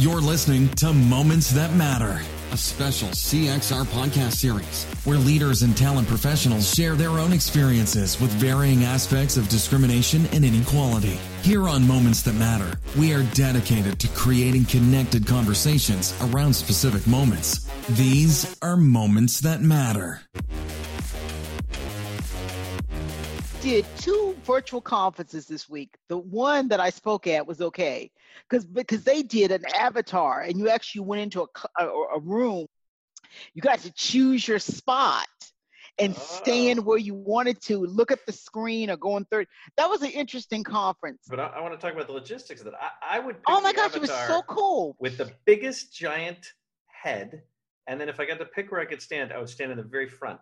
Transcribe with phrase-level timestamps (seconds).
[0.00, 6.08] You're listening to Moments That Matter, a special CXR podcast series where leaders and talent
[6.08, 11.20] professionals share their own experiences with varying aspects of discrimination and inequality.
[11.42, 17.68] Here on Moments That Matter, we are dedicated to creating connected conversations around specific moments.
[17.90, 20.22] These are Moments That Matter.
[23.60, 25.98] did two virtual conferences this week.
[26.08, 28.10] The one that I spoke at was okay
[28.48, 31.86] because because they did an avatar and you actually went into a, a,
[32.16, 32.66] a room.
[33.54, 35.28] You got to choose your spot
[36.00, 36.20] and oh.
[36.20, 39.46] stand where you wanted to, look at the screen or go on third.
[39.76, 41.20] That was an interesting conference.
[41.28, 42.74] But I, I want to talk about the logistics of that.
[42.74, 43.36] I, I would.
[43.46, 44.96] oh my gosh, it was so cool.
[44.98, 46.52] With the biggest giant
[46.86, 47.42] head,
[47.86, 49.76] and then if I got to pick where I could stand, I would stand in
[49.76, 50.40] the very front.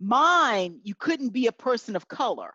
[0.00, 2.52] Mine, you couldn't be a person of color.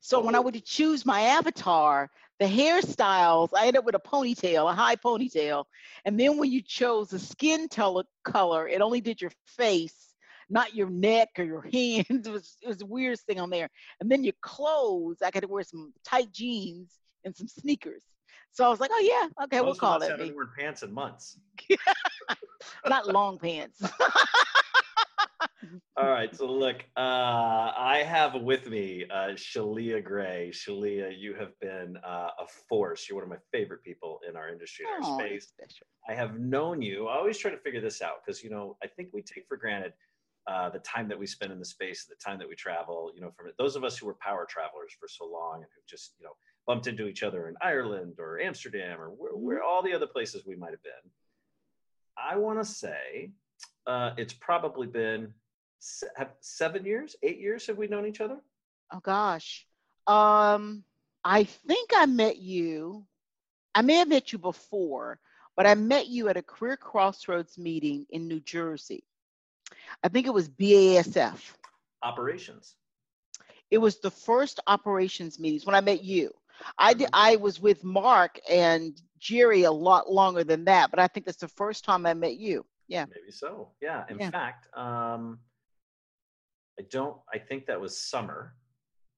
[0.00, 0.42] So when I oh.
[0.42, 5.64] would choose my avatar, the hairstyles, I ended up with a ponytail, a high ponytail.
[6.04, 10.14] And then when you chose the skin color, it only did your face,
[10.50, 12.26] not your neck or your hands.
[12.26, 13.68] It was, it was the weirdest thing on there.
[14.00, 16.92] And then your clothes, I got to wear some tight jeans
[17.24, 18.02] and some sneakers.
[18.52, 20.08] So I was like, oh yeah, okay, Most we'll call that.
[20.08, 21.38] I haven't worn pants in months.
[22.86, 23.82] not long pants.
[25.96, 26.34] All right.
[26.34, 27.00] So look, uh,
[27.76, 30.50] I have with me uh, Shalia Gray.
[30.52, 33.08] Shalia, you have been uh, a force.
[33.08, 35.52] You're one of my favorite people in our industry, in our space.
[36.08, 37.08] I have known you.
[37.08, 39.56] I always try to figure this out because, you know, I think we take for
[39.56, 39.92] granted
[40.46, 43.10] uh, the time that we spend in the space, the time that we travel.
[43.14, 45.82] You know, from those of us who were power travelers for so long and who
[45.88, 46.32] just, you know,
[46.66, 50.44] bumped into each other in Ireland or Amsterdam or where, where all the other places
[50.46, 51.10] we might have been.
[52.18, 53.30] I want to say
[53.86, 55.32] uh, it's probably been
[56.40, 58.38] seven years, eight years have we known each other?
[58.92, 59.66] Oh gosh.
[60.06, 60.84] Um,
[61.24, 63.04] I think I met you.
[63.74, 65.18] I may have met you before,
[65.56, 69.04] but I met you at a career crossroads meeting in New Jersey.
[70.02, 71.38] I think it was BASF.
[72.02, 72.76] Operations.
[73.70, 76.30] It was the first operations meetings when I met you.
[76.78, 77.14] I did, mm-hmm.
[77.14, 81.38] I was with Mark and Gerry a lot longer than that, but I think that's
[81.38, 82.64] the first time I met you.
[82.88, 83.06] Yeah.
[83.06, 83.70] Maybe so.
[83.80, 84.04] Yeah.
[84.08, 84.30] In yeah.
[84.30, 85.38] fact, um,
[86.78, 87.16] I don't.
[87.32, 88.54] I think that was summer.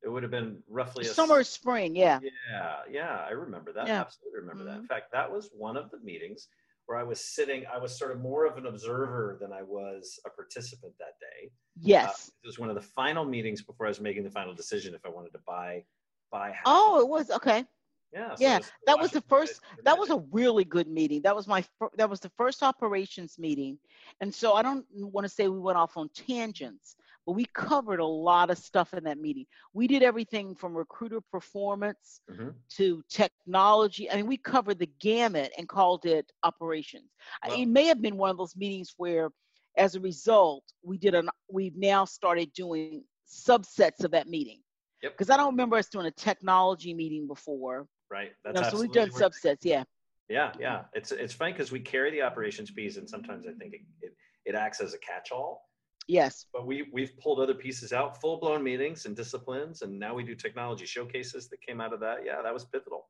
[0.04, 1.96] It would have been roughly a summer, spring.
[1.96, 2.20] Yeah.
[2.22, 3.24] Yeah, yeah.
[3.28, 3.88] I remember that.
[3.88, 4.00] Yeah.
[4.00, 4.74] Absolutely remember mm-hmm.
[4.74, 4.80] that.
[4.80, 6.48] In fact, that was one of the meetings
[6.86, 7.64] where I was sitting.
[7.72, 11.50] I was sort of more of an observer than I was a participant that day.
[11.80, 12.30] Yes.
[12.30, 14.94] Uh, it was one of the final meetings before I was making the final decision
[14.94, 15.84] if I wanted to buy
[16.30, 16.54] buy.
[16.64, 17.64] Oh, it was okay.
[18.12, 18.34] Yeah.
[18.34, 18.58] So yeah.
[18.86, 19.60] That was the first.
[19.84, 21.22] That was a really good meeting.
[21.22, 21.64] That was my.
[21.96, 23.78] That was the first operations meeting,
[24.20, 26.96] and so I don't want to say we went off on tangents,
[27.26, 29.44] but we covered a lot of stuff in that meeting.
[29.74, 32.48] We did everything from recruiter performance mm-hmm.
[32.76, 34.10] to technology.
[34.10, 37.10] I mean, we covered the gamut and called it operations.
[37.46, 39.28] Well, it may have been one of those meetings where,
[39.76, 41.28] as a result, we did an.
[41.52, 44.60] We've now started doing subsets of that meeting.
[45.02, 47.86] Because I don't remember us doing a technology meeting before.
[48.10, 48.30] Right.
[48.44, 49.58] That's no, so we've done subsets.
[49.62, 49.84] Yeah.
[50.28, 50.82] Yeah, yeah.
[50.92, 54.14] It's it's funny because we carry the operations piece, and sometimes I think it, it,
[54.44, 55.68] it acts as a catch-all
[56.08, 56.46] Yes.
[56.54, 60.24] But we we've pulled other pieces out, full blown meetings and disciplines, and now we
[60.24, 62.24] do technology showcases that came out of that.
[62.24, 63.06] Yeah, that was pivotal.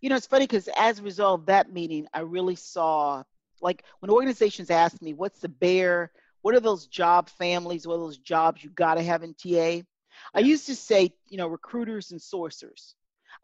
[0.00, 3.22] You know, it's funny because as a result of that meeting, I really saw
[3.60, 6.10] like when organizations ask me, "What's the bear?
[6.42, 7.86] What are those job families?
[7.86, 9.82] What are those jobs you got to have in TA?" Yeah.
[10.34, 12.94] I used to say, you know, recruiters and sourcers.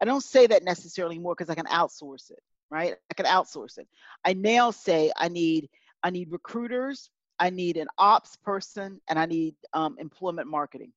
[0.01, 2.39] I don't say that necessarily more because I can outsource it,
[2.69, 2.95] right?
[3.09, 3.87] I can outsource it.
[4.25, 5.69] I now say I need
[6.03, 7.09] I need recruiters,
[7.39, 10.91] I need an ops person, and I need um, employment marketing.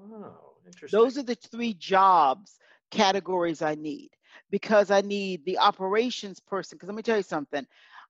[0.00, 0.98] Oh, interesting.
[0.98, 2.58] Those are the three jobs
[2.90, 4.10] categories I need
[4.50, 6.76] because I need the operations person.
[6.76, 7.66] Because let me tell you something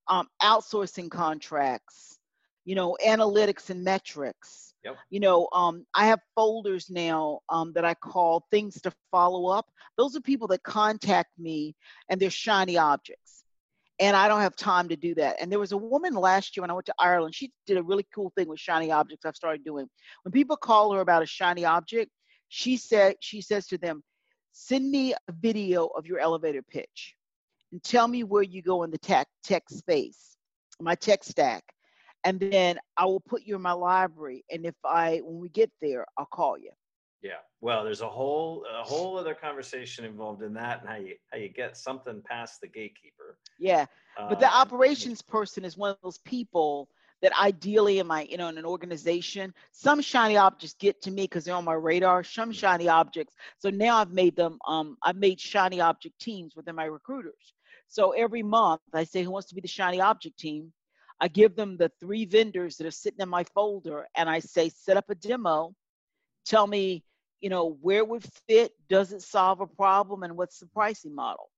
[0.08, 2.18] um, outsourcing contracts,
[2.64, 4.73] you know, analytics and metrics.
[4.84, 4.96] Yep.
[5.10, 9.66] You know, um, I have folders now um, that I call things to follow up.
[9.96, 11.74] Those are people that contact me
[12.08, 13.44] and they're shiny objects
[14.00, 15.36] and I don't have time to do that.
[15.40, 17.34] And there was a woman last year when I went to Ireland.
[17.34, 19.24] She did a really cool thing with shiny objects.
[19.24, 19.88] I've started doing.
[20.22, 22.10] When people call her about a shiny object,
[22.48, 24.02] she said she says to them,
[24.52, 27.14] "Send me a video of your elevator pitch,
[27.72, 30.36] and tell me where you go in the tech tech space,
[30.80, 31.64] my tech stack,
[32.24, 34.44] and then I will put you in my library.
[34.50, 36.70] And if I when we get there, I'll call you."
[37.22, 37.40] Yeah.
[37.60, 41.38] Well, there's a whole a whole other conversation involved in that and how you how
[41.38, 43.38] you get something past the gatekeeper.
[43.58, 43.86] Yeah.
[44.16, 46.88] But the um, operations person is one of those people
[47.24, 51.22] that ideally in my you know in an organization some shiny objects get to me
[51.22, 52.58] because they're on my radar some mm-hmm.
[52.58, 56.84] shiny objects so now i've made them um i've made shiny object teams within my
[56.84, 57.54] recruiters
[57.88, 60.70] so every month i say who wants to be the shiny object team
[61.20, 64.68] i give them the three vendors that are sitting in my folder and i say
[64.68, 65.74] set up a demo.
[66.44, 67.04] Tell me
[67.40, 71.14] you know where it would fit does it solve a problem and what's the pricing
[71.14, 71.50] model?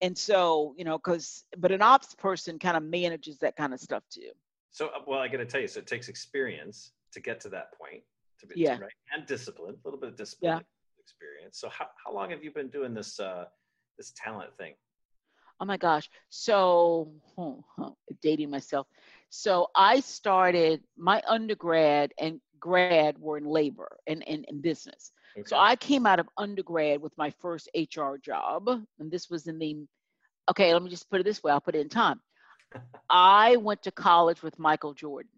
[0.00, 3.80] And so you know because but an ops person kind of manages that kind of
[3.80, 4.30] stuff too.
[4.70, 7.48] So uh, well i got to tell you so it takes experience to get to
[7.50, 8.02] that point
[8.40, 8.78] to be yeah.
[8.78, 11.02] Right and discipline a little bit of discipline yeah.
[11.02, 11.58] experience.
[11.58, 13.46] So how, how long have you been doing this uh
[13.98, 14.74] this talent thing
[15.60, 17.90] oh my gosh so huh, huh,
[18.22, 18.86] dating myself
[19.30, 25.12] so i started my undergrad and grad were in labor and in business.
[25.36, 25.44] Okay.
[25.46, 29.58] So I came out of undergrad with my first HR job, and this was in
[29.58, 29.84] the
[30.50, 32.20] okay, let me just put it this way, I'll put it in time.
[33.10, 35.30] I went to college with Michael Jordan.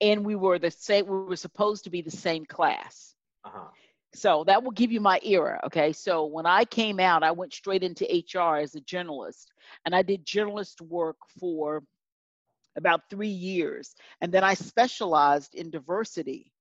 [0.00, 3.14] And we were the same, we were supposed to be the same class.
[3.44, 3.68] Uh-huh.
[4.14, 5.60] So that will give you my era.
[5.66, 5.92] Okay.
[5.92, 9.52] So when I came out, I went straight into HR as a journalist
[9.84, 11.82] and I did journalist work for
[12.76, 13.94] about three years.
[14.20, 16.52] And then I specialized in diversity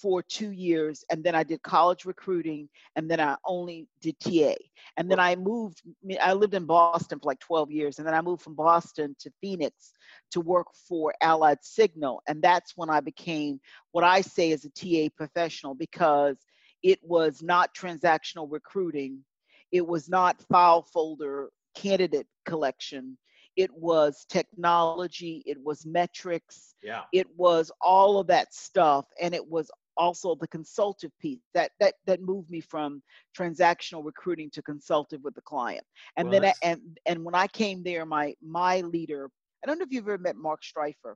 [0.00, 1.04] for two years.
[1.10, 2.68] And then I did college recruiting.
[2.96, 4.54] And then I only did TA.
[4.96, 5.82] And then I moved,
[6.22, 7.98] I lived in Boston for like 12 years.
[7.98, 9.92] And then I moved from Boston to Phoenix
[10.30, 12.22] to work for Allied Signal.
[12.26, 13.60] And that's when I became
[13.92, 16.36] what I say is a TA professional because
[16.82, 19.24] it was not transactional recruiting.
[19.72, 23.16] It was not file folder candidate collection
[23.56, 27.02] it was technology, it was metrics, yeah.
[27.12, 31.94] it was all of that stuff, and it was also the consultative piece that that
[32.06, 33.02] that moved me from
[33.38, 35.84] transactional recruiting to consultative with the client.
[36.16, 39.30] And well, then I, and and when I came there, my my leader,
[39.62, 41.14] I don't know if you've ever met Mark Streifer.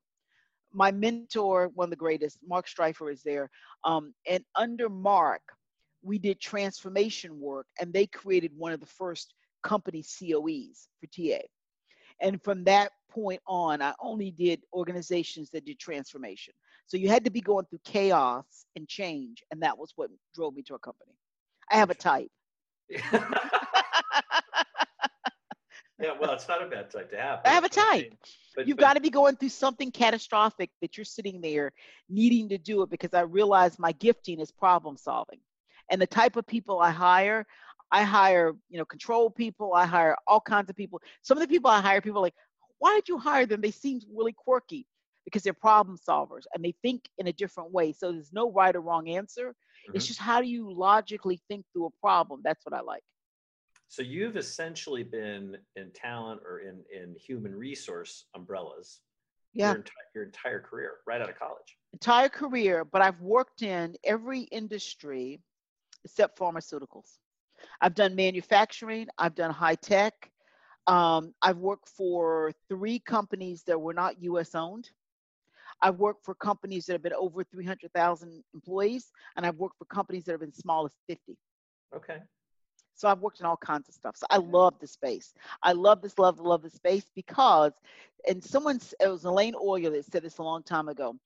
[0.74, 3.48] My mentor, one of the greatest, Mark Streifer is there.
[3.84, 5.42] Um, and under Mark,
[6.02, 11.40] we did transformation work, and they created one of the first company COEs for TA.
[12.20, 16.54] And from that point on, I only did organizations that did transformation.
[16.86, 19.42] So you had to be going through chaos and change.
[19.50, 21.12] And that was what drove me to a company.
[21.70, 22.30] I have a type.
[26.00, 27.40] yeah, well, it's not a bad type to have.
[27.44, 28.12] I have a type.
[28.56, 31.72] But, You've got to be going through something catastrophic that you're sitting there
[32.08, 35.38] needing to do it because I realize my gifting is problem solving.
[35.90, 37.46] And the type of people I hire,
[37.92, 39.72] I hire, you know, control people.
[39.74, 41.00] I hire all kinds of people.
[41.22, 42.34] Some of the people I hire, people like,
[42.78, 43.60] why did you hire them?
[43.60, 44.86] They seem really quirky
[45.24, 47.92] because they're problem solvers and they think in a different way.
[47.92, 49.50] So there's no right or wrong answer.
[49.50, 49.96] Mm-hmm.
[49.96, 52.40] It's just how do you logically think through a problem?
[52.44, 53.02] That's what I like.
[53.88, 59.00] So you've essentially been in talent or in in human resource umbrellas.
[59.52, 59.72] Yeah.
[59.72, 61.78] Your, enti- your entire career, right out of college.
[61.92, 65.40] Entire career, but I've worked in every industry
[66.04, 67.18] except pharmaceuticals.
[67.80, 70.30] I've done manufacturing, I've done high tech.
[70.86, 74.90] Um, I've worked for three companies that were not US owned.
[75.80, 80.24] I've worked for companies that have been over 300,000 employees, and I've worked for companies
[80.24, 81.36] that have been small as 50.
[81.94, 82.18] Okay.
[82.94, 84.16] So I've worked in all kinds of stuff.
[84.16, 85.34] So I love the space.
[85.62, 87.72] I love this, love, love the space because,
[88.28, 91.16] and someone, it was Elaine Orler that said this a long time ago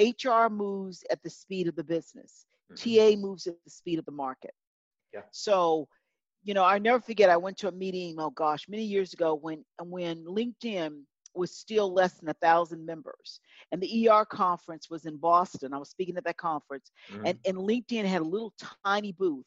[0.00, 3.16] HR moves at the speed of the business, mm-hmm.
[3.16, 4.54] TA moves at the speed of the market.
[5.12, 5.20] Yeah.
[5.30, 5.88] So,
[6.44, 7.30] you know, I never forget.
[7.30, 8.16] I went to a meeting.
[8.18, 11.02] Oh gosh, many years ago when when LinkedIn
[11.34, 13.40] was still less than a thousand members,
[13.70, 15.72] and the ER conference was in Boston.
[15.72, 17.22] I was speaking at that conference, mm.
[17.24, 18.54] and and LinkedIn had a little
[18.84, 19.46] tiny booth,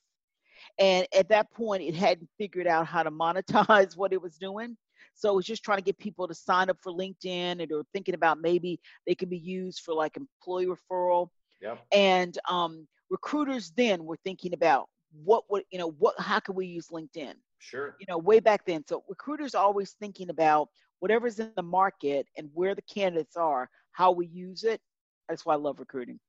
[0.80, 4.78] and at that point, it hadn't figured out how to monetize what it was doing.
[5.14, 7.84] So it was just trying to get people to sign up for LinkedIn and or
[7.94, 11.30] thinking about maybe they could be used for like employee referral.
[11.62, 11.80] Yep.
[11.94, 14.90] And um, recruiters then were thinking about
[15.24, 18.66] what would you know what how can we use linkedin sure you know way back
[18.66, 20.68] then so recruiters always thinking about
[21.00, 24.82] whatever's in the market and where the candidates are how we use it
[25.30, 26.20] that's why i love recruiting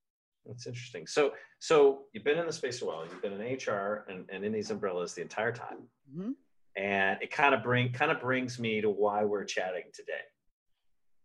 [0.46, 4.04] that's interesting so so you've been in the space a while you've been in hr
[4.08, 5.78] and, and in these umbrellas the entire time
[6.10, 6.30] mm-hmm.
[6.76, 10.12] and it kind of bring kind of brings me to why we're chatting today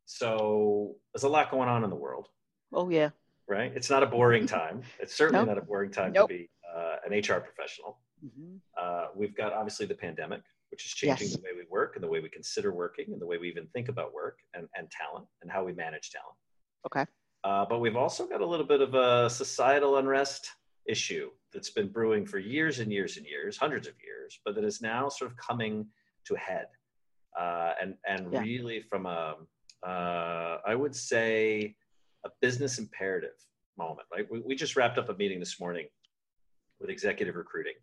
[0.05, 2.27] so there's a lot going on in the world
[2.73, 3.09] oh yeah
[3.47, 5.55] right it's not a boring time it's certainly nope.
[5.55, 6.29] not a boring time nope.
[6.29, 7.99] to be uh, an HR professional.
[8.25, 8.57] Mm-hmm.
[8.79, 11.35] Uh, we've got obviously the pandemic, which is changing yes.
[11.35, 13.67] the way we work and the way we consider working and the way we even
[13.73, 16.35] think about work and, and talent and how we manage talent.
[16.85, 17.05] Okay.
[17.43, 20.47] Uh, but we've also got a little bit of a societal unrest
[20.85, 24.63] issue that's been brewing for years and years and years, hundreds of years, but that
[24.63, 25.85] is now sort of coming
[26.25, 26.67] to a head.
[27.39, 28.41] Uh, and and yeah.
[28.41, 29.35] really from a,
[29.83, 31.75] Uh, I would say
[32.23, 33.37] a business imperative
[33.77, 34.07] moment.
[34.13, 35.87] Right, we, we just wrapped up a meeting this morning
[36.79, 37.77] with executive recruiting,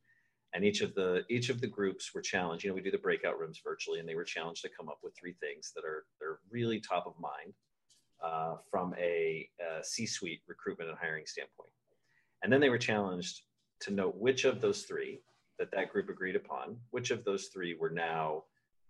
[0.53, 2.63] and each of the each of the groups were challenged.
[2.63, 5.01] You know, we do the breakout rooms virtually, and they were challenged to come up
[5.03, 7.55] with three things that are they're really top of mind
[8.25, 11.71] uh, from a, a C-suite recruitment and hiring standpoint.
[12.43, 13.43] And then they were challenged
[13.81, 15.21] to note which of those three
[15.59, 18.45] that that group agreed upon, which of those three were now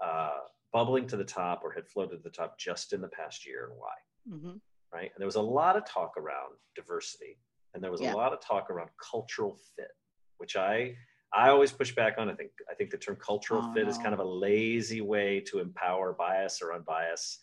[0.04, 0.38] uh,
[0.72, 3.68] bubbling to the top or had floated to the top just in the past year
[3.70, 4.36] and why.
[4.36, 4.56] Mm-hmm.
[4.92, 5.10] Right.
[5.14, 7.38] And there was a lot of talk around diversity
[7.74, 8.14] and there was yeah.
[8.14, 9.92] a lot of talk around cultural fit,
[10.38, 10.94] which I
[11.32, 12.30] I always push back on.
[12.30, 13.90] I think I think the term cultural oh, fit no.
[13.90, 17.38] is kind of a lazy way to empower bias or unbias,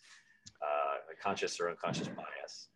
[0.60, 2.68] uh, conscious or unconscious bias.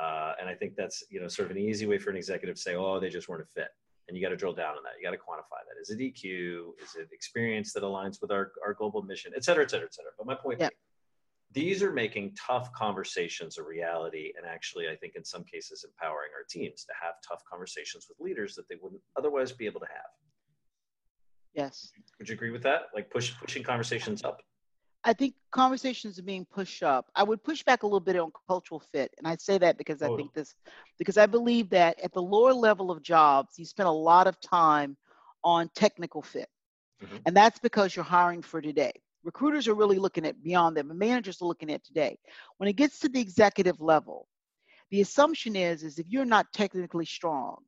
[0.00, 2.56] Uh, and I think that's you know sort of an easy way for an executive
[2.56, 3.68] to say, oh, they just weren't a fit
[4.10, 4.94] and you got to drill down on that.
[4.98, 5.80] You got to quantify that.
[5.80, 6.72] Is it EQ?
[6.82, 9.94] Is it experience that aligns with our, our global mission, et cetera, et cetera, et
[9.94, 10.10] cetera.
[10.18, 10.68] But my point yeah.
[11.52, 16.30] these are making tough conversations a reality and actually i think in some cases empowering
[16.36, 19.86] our teams to have tough conversations with leaders that they wouldn't otherwise be able to
[19.86, 20.10] have
[21.54, 24.40] yes would you agree with that like push pushing conversations up
[25.02, 27.06] I think conversations are being pushed up.
[27.14, 29.12] I would push back a little bit on cultural fit.
[29.18, 30.54] And I say that because I think this,
[30.98, 34.40] because I believe that at the lower level of jobs, you spend a lot of
[34.40, 34.96] time
[35.42, 36.48] on technical fit.
[37.02, 37.16] Mm-hmm.
[37.24, 38.92] And that's because you're hiring for today.
[39.24, 42.18] Recruiters are really looking at beyond them, and managers are looking at today.
[42.58, 44.28] When it gets to the executive level,
[44.90, 47.58] the assumption is, is if you're not technically strong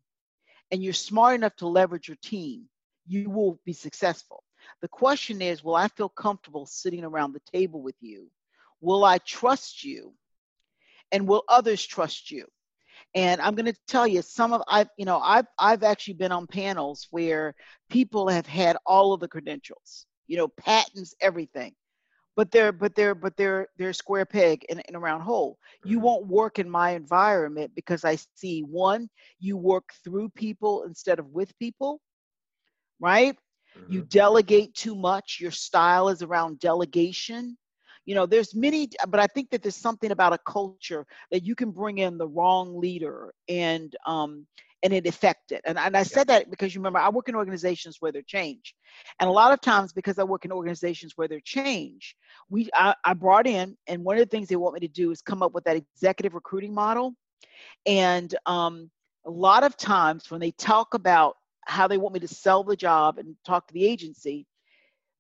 [0.71, 2.65] and you're smart enough to leverage your team,
[3.07, 4.43] you will be successful.
[4.81, 8.29] The question is, will I feel comfortable sitting around the table with you?
[8.81, 10.15] Will I trust you?
[11.11, 12.47] And will others trust you?
[13.15, 16.33] And I'm going to tell you some of I've you know I've I've actually been
[16.33, 17.55] on panels where
[17.91, 21.75] people have had all of the credentials, you know, patents, everything,
[22.37, 25.59] but they're but they're but they're they're square peg in, in a round hole.
[25.85, 31.19] You won't work in my environment because I see one, you work through people instead
[31.19, 32.01] of with people,
[33.01, 33.37] right?
[33.79, 33.93] Mm-hmm.
[33.93, 35.39] You delegate too much.
[35.41, 37.57] Your style is around delegation.
[38.05, 41.55] You know, there's many, but I think that there's something about a culture that you
[41.55, 44.47] can bring in the wrong leader and um,
[44.83, 45.61] and it affect it.
[45.65, 46.05] And, and I yeah.
[46.05, 48.75] said that because you remember I work in organizations where there's change,
[49.21, 52.17] and a lot of times because I work in organizations where there's change,
[52.51, 55.13] we I, I brought in, and one of the things they want me to do
[55.13, 57.15] is come up with that executive recruiting model,
[57.87, 58.91] and um,
[59.25, 62.77] a lot of times when they talk about how they want me to sell the
[62.77, 64.47] job and talk to the agency,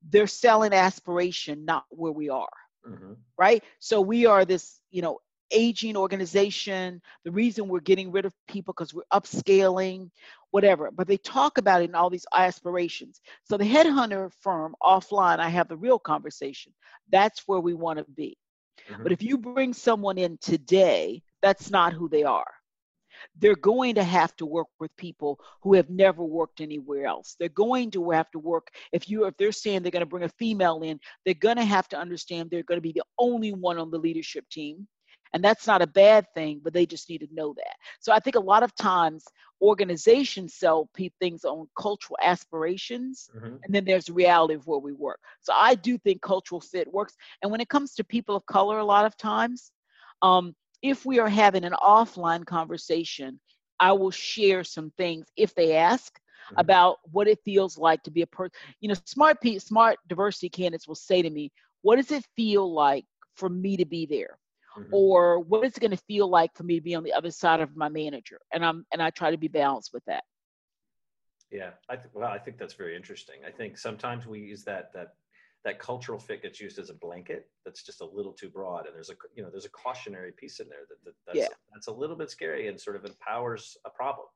[0.09, 2.49] they're selling aspiration, not where we are.
[2.89, 3.13] Mm-hmm.
[3.39, 3.63] Right.
[3.79, 5.19] So we are this, you know,
[5.53, 7.01] aging organization.
[7.25, 10.11] The reason we're getting rid of people because we're upscaling,
[10.51, 10.91] whatever.
[10.91, 13.21] But they talk about it in all these aspirations.
[13.45, 16.73] So the headhunter firm offline, I have the real conversation.
[17.11, 18.37] That's where we want to be.
[18.91, 19.03] Mm-hmm.
[19.05, 22.51] But if you bring someone in today, that's not who they are
[23.39, 27.37] they're going to have to work with people who have never worked anywhere else.
[27.39, 30.25] They're going to have to work if you if they're saying they're going to bring
[30.25, 33.53] a female in, they're going to have to understand they're going to be the only
[33.53, 34.87] one on the leadership team.
[35.35, 37.77] And that's not a bad thing, but they just need to know that.
[38.01, 39.25] So I think a lot of times
[39.63, 43.57] organizations sell things on cultural aspirations, mm-hmm.
[43.63, 45.21] and then there's the reality of where we work.
[45.41, 47.15] So I do think cultural fit works.
[47.41, 49.71] And when it comes to people of color, a lot of times,
[50.21, 53.41] um, if we are having an offline conversation,
[53.81, 56.55] I will share some things if they ask mm-hmm.
[56.59, 58.53] about what it feels like to be a person.
[58.81, 62.73] You know, smart pe- smart diversity candidates will say to me, "What does it feel
[62.73, 63.05] like
[63.37, 64.39] for me to be there?"
[64.77, 64.95] Mm-hmm.
[64.95, 67.31] Or what is it going to feel like for me to be on the other
[67.31, 68.41] side of my manager?
[68.53, 70.25] And I'm and I try to be balanced with that.
[71.51, 73.37] Yeah, I th- well, I think that's very interesting.
[73.47, 75.15] I think sometimes we use that that
[75.65, 78.95] that cultural fit gets used as a blanket that's just a little too broad and
[78.95, 81.57] there's a you know there's a cautionary piece in there that, that that's, yeah.
[81.73, 84.27] that's a little bit scary and sort of empowers a problem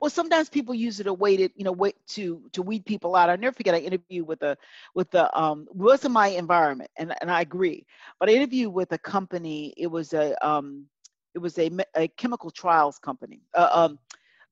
[0.00, 3.16] well sometimes people use it a way to you know way to to weed people
[3.16, 4.56] out i never forget i interviewed with a
[4.94, 7.84] with the um wasn't my environment and and i agree
[8.20, 10.86] but i interviewed with a company it was a um
[11.34, 13.98] it was a, a chemical trials company uh, um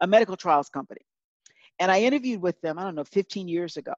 [0.00, 1.02] a medical trials company
[1.78, 3.94] and i interviewed with them i don't know 15 years ago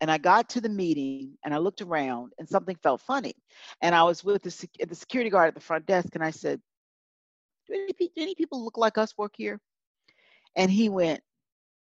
[0.00, 3.34] and I got to the meeting and I looked around and something felt funny.
[3.80, 6.60] And I was with the, the security guard at the front desk and I said,
[7.66, 9.60] do any, do any people look like us work here?
[10.56, 11.20] And he went,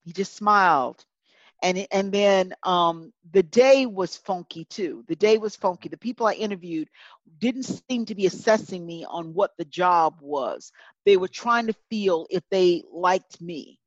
[0.05, 1.05] he just smiled.
[1.63, 5.05] And, and then um, the day was funky too.
[5.07, 5.89] The day was funky.
[5.89, 6.89] The people I interviewed
[7.39, 10.73] didn't seem to be assessing me on what the job was.
[11.05, 13.79] They were trying to feel if they liked me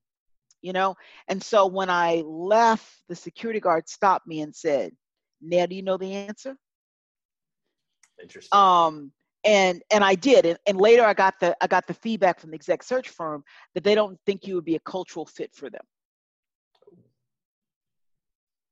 [0.66, 0.96] you know?
[1.28, 4.92] And so when I left, the security guard stopped me and said,
[5.40, 6.58] Now, do you know the answer?
[8.22, 8.58] Interesting.
[8.58, 9.12] Um,
[9.46, 12.50] and and I did, and, and later I got the I got the feedback from
[12.50, 13.44] the exec search firm
[13.76, 15.84] that they don't think you would be a cultural fit for them.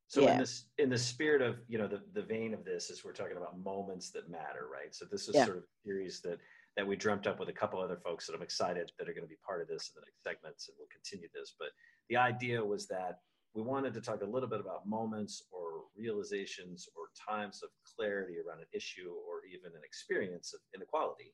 [0.07, 0.33] So yeah.
[0.33, 3.13] in this in the spirit of you know the the vein of this is we're
[3.13, 4.95] talking about moments that matter, right?
[4.95, 5.45] So this is yeah.
[5.45, 6.39] sort of a series that
[6.75, 9.25] that we dreamt up with a couple other folks that I'm excited that are going
[9.25, 11.53] to be part of this in the next segments, and we'll continue this.
[11.59, 11.69] But
[12.09, 13.19] the idea was that
[13.53, 18.35] we wanted to talk a little bit about moments or realizations or times of clarity
[18.39, 21.33] around an issue or even an experience of inequality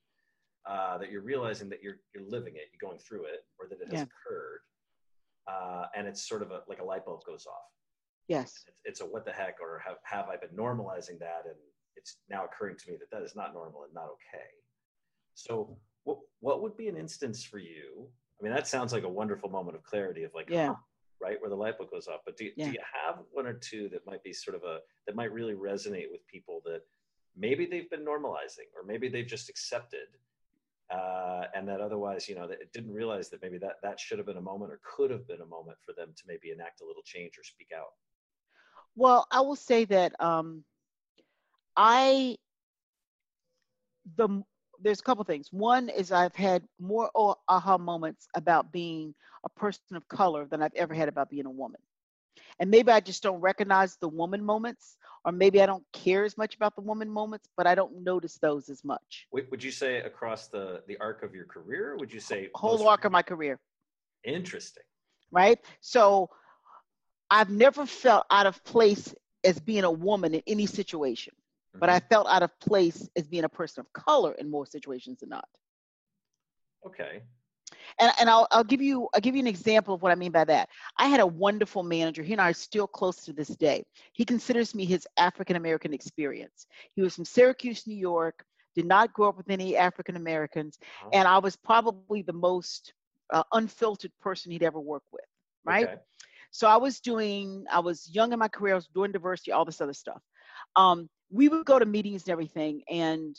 [0.67, 3.79] uh, that you're realizing that you're you're living it, you're going through it, or that
[3.79, 4.05] it has yeah.
[4.05, 4.62] occurred,
[5.48, 7.72] uh, and it's sort of a, like a light bulb goes off.
[8.27, 11.55] Yes, it's, it's a what the heck, or have have I been normalizing that, and
[11.96, 14.51] it's now occurring to me that that is not normal and not okay.
[15.33, 18.07] So, what what would be an instance for you?
[18.39, 20.75] I mean, that sounds like a wonderful moment of clarity of like, yeah.
[21.21, 22.21] right where the light bulb goes off.
[22.25, 22.65] But do, yeah.
[22.65, 25.53] do you have one or two that might be sort of a that might really
[25.53, 26.81] resonate with people that
[27.38, 30.07] maybe they've been normalizing or maybe they've just accepted
[30.93, 34.25] uh, and that otherwise you know that didn't realize that maybe that that should have
[34.25, 36.86] been a moment or could have been a moment for them to maybe enact a
[36.86, 37.93] little change or speak out
[38.95, 40.63] well i will say that um,
[41.77, 42.36] i
[44.17, 44.43] the
[44.81, 45.48] there's a couple things.
[45.51, 50.74] One is I've had more aha moments about being a person of color than I've
[50.75, 51.81] ever had about being a woman.
[52.59, 56.38] And maybe I just don't recognize the woman moments, or maybe I don't care as
[56.38, 59.27] much about the woman moments, but I don't notice those as much.
[59.31, 61.95] Would you say across the the arc of your career?
[61.98, 63.59] would you say whole arc of my career?
[64.24, 64.83] Interesting.
[65.31, 65.59] Right.
[65.79, 66.29] So
[67.29, 71.33] I've never felt out of place as being a woman in any situation
[71.73, 72.07] but I mm-hmm.
[72.07, 75.47] felt out of place as being a person of color in more situations than not.
[76.85, 77.21] Okay.
[77.99, 80.31] And, and I'll, I'll give you I'll give you an example of what I mean
[80.31, 80.69] by that.
[80.97, 82.23] I had a wonderful manager.
[82.23, 83.83] He and I are still close to this day.
[84.13, 86.67] He considers me his African American experience.
[86.95, 88.43] He was from Syracuse, New York.
[88.75, 91.09] Did not grow up with any African Americans, uh-huh.
[91.13, 92.93] and I was probably the most
[93.31, 95.25] uh, unfiltered person he'd ever worked with.
[95.65, 95.88] Right.
[95.88, 95.95] Okay.
[96.51, 97.65] So I was doing.
[97.69, 98.73] I was young in my career.
[98.73, 100.21] I was doing diversity, all this other stuff.
[100.75, 103.36] Um, we would go to meetings and everything and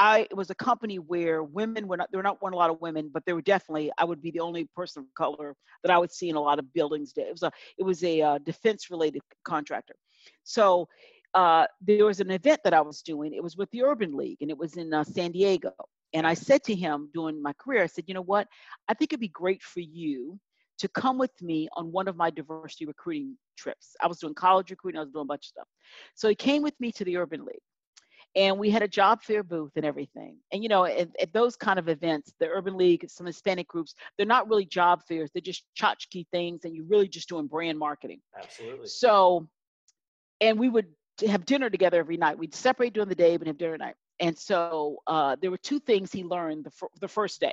[0.00, 2.80] I was a company where women were not there were not one a lot of
[2.80, 5.98] women, but there were definitely I would be the only person of color that I
[5.98, 7.12] would see in a lot of buildings.
[7.16, 9.96] It was a it was a uh, defense related contractor.
[10.42, 10.88] So
[11.34, 13.34] uh, there was an event that I was doing.
[13.34, 15.72] It was with the Urban League, and it was in uh, San Diego.
[16.14, 18.48] And I said to him during my career, I said, you know what?
[18.88, 20.40] I think it'd be great for you
[20.80, 23.94] to come with me on one of my diversity recruiting trips.
[24.02, 25.68] I was doing college recruiting, I was doing a bunch of stuff.
[26.14, 27.60] So he came with me to the Urban League.
[28.36, 30.36] And we had a job fair booth and everything.
[30.52, 33.94] And you know, at, at those kind of events, the Urban League, some Hispanic groups,
[34.16, 35.30] they're not really job fairs.
[35.32, 38.20] They're just tchotchke things, and you're really just doing brand marketing.
[38.40, 38.86] Absolutely.
[38.86, 39.48] So,
[40.40, 40.86] and we would
[41.26, 42.38] have dinner together every night.
[42.38, 43.96] We'd separate during the day, but have dinner at night.
[44.20, 47.52] And so uh, there were two things he learned the, the first day.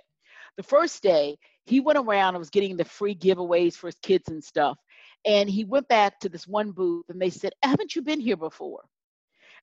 [0.57, 4.29] The first day, he went around and was getting the free giveaways for his kids
[4.29, 4.77] and stuff.
[5.25, 8.37] And he went back to this one booth and they said, Haven't you been here
[8.37, 8.83] before?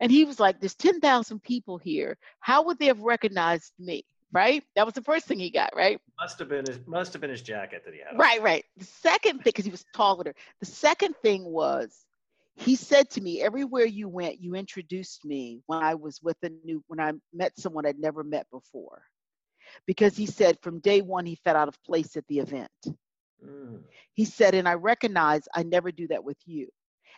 [0.00, 2.16] And he was like, There's 10,000 people here.
[2.40, 4.04] How would they have recognized me?
[4.33, 4.64] Right?
[4.76, 6.00] That was the first thing he got, right?
[6.20, 8.14] Must have been his must have been his jacket that he had.
[8.14, 8.18] On.
[8.18, 8.64] Right, right.
[8.76, 10.35] The second thing, because he was taller.
[10.61, 12.04] The second thing was
[12.57, 16.50] he said to me, Everywhere you went, you introduced me when I was with a
[16.64, 19.02] new when I met someone I'd never met before
[19.87, 22.70] because he said from day one he felt out of place at the event.
[23.44, 23.80] Mm.
[24.12, 26.68] He said, and I recognize I never do that with you.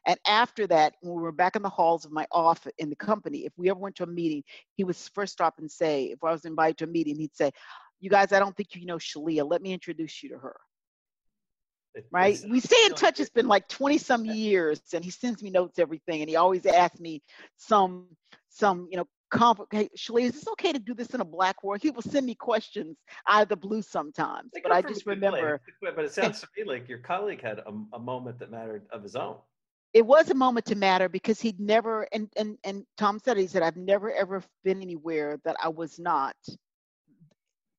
[0.06, 2.96] And after that, when we were back in the halls of my office in the
[2.96, 4.44] company, if we ever went to a meeting,
[4.76, 7.50] he would first stop and say, if I was invited to a meeting, he'd say,
[8.00, 9.48] You guys, I don't think you know Shalia.
[9.48, 10.56] Let me introduce you to her.
[12.12, 12.38] right?
[12.48, 13.18] We stay in touch.
[13.18, 16.66] It's been like 20 some years, and he sends me notes, everything, and he always
[16.66, 17.22] asks me
[17.56, 18.06] some
[18.48, 19.90] some you know complicated.
[19.94, 21.80] is this okay to do this in a black world?
[21.82, 22.96] He will send me questions
[23.28, 25.60] out of the blue sometimes, but I just remember.
[25.82, 29.02] But it sounds to me like your colleague had a, a, moment that mattered of
[29.02, 29.36] his own.
[29.92, 33.46] It was a moment to matter because he'd never, and and and Tom said he
[33.46, 36.36] said I've never ever been anywhere that I was not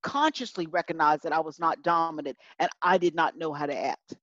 [0.02, 4.14] consciously recognized that I was not dominant and I did not know how to act.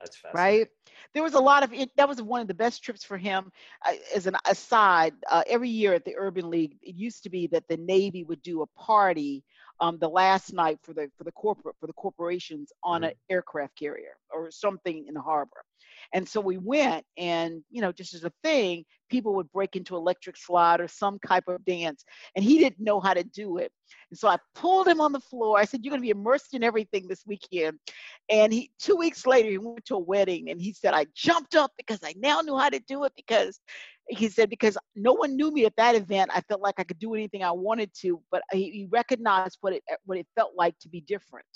[0.00, 0.60] That's fascinating.
[0.60, 0.68] right.
[1.14, 1.90] There was a lot of it.
[1.96, 3.52] That was one of the best trips for him.
[3.86, 7.46] Uh, as an aside, uh, every year at the Urban League, it used to be
[7.48, 9.44] that the Navy would do a party
[9.80, 13.10] um, the last night for the for the corporate for the corporations on mm-hmm.
[13.10, 15.64] an aircraft carrier or something in the harbor.
[16.12, 19.96] And so we went, and you know, just as a thing, people would break into
[19.96, 22.04] electric slide or some type of dance,
[22.36, 23.72] and he didn't know how to do it.
[24.10, 25.58] And so I pulled him on the floor.
[25.58, 27.78] I said, "You're going to be immersed in everything this weekend."
[28.28, 31.54] And he, two weeks later, he went to a wedding, and he said, "I jumped
[31.54, 33.60] up because I now knew how to do it because."
[34.08, 36.98] he said because no one knew me at that event i felt like i could
[36.98, 40.76] do anything i wanted to but he, he recognized what it what it felt like
[40.80, 41.46] to be different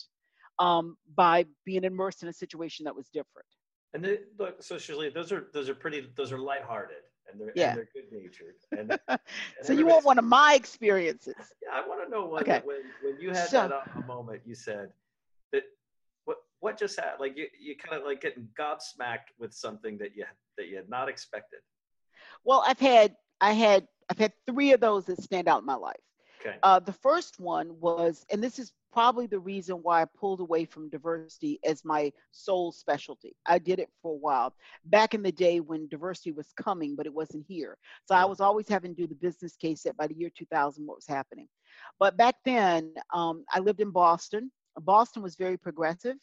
[0.58, 3.46] um, by being immersed in a situation that was different
[3.94, 6.98] and they, look socially those are those are pretty those are lighthearted
[7.30, 7.70] and they're, yeah.
[7.70, 9.20] and they're good natured and, and
[9.62, 12.62] so you want one of my experiences yeah i want to know what okay.
[12.64, 14.90] when when you had so, that uh, moment you said
[15.52, 15.62] that
[16.24, 20.16] what what just happened like you you kind of like getting gobsmacked with something that
[20.16, 20.24] you
[20.56, 21.60] that you had not expected
[22.44, 25.74] well, I've had I had I've had three of those that stand out in my
[25.74, 25.96] life.
[26.40, 26.56] Okay.
[26.62, 30.64] Uh, the first one was, and this is probably the reason why I pulled away
[30.64, 33.36] from diversity as my sole specialty.
[33.44, 34.54] I did it for a while
[34.86, 37.76] back in the day when diversity was coming, but it wasn't here.
[38.06, 40.86] So I was always having to do the business case that by the year 2000,
[40.86, 41.46] what was happening.
[42.00, 44.50] But back then, um, I lived in Boston.
[44.80, 46.16] Boston was very progressive.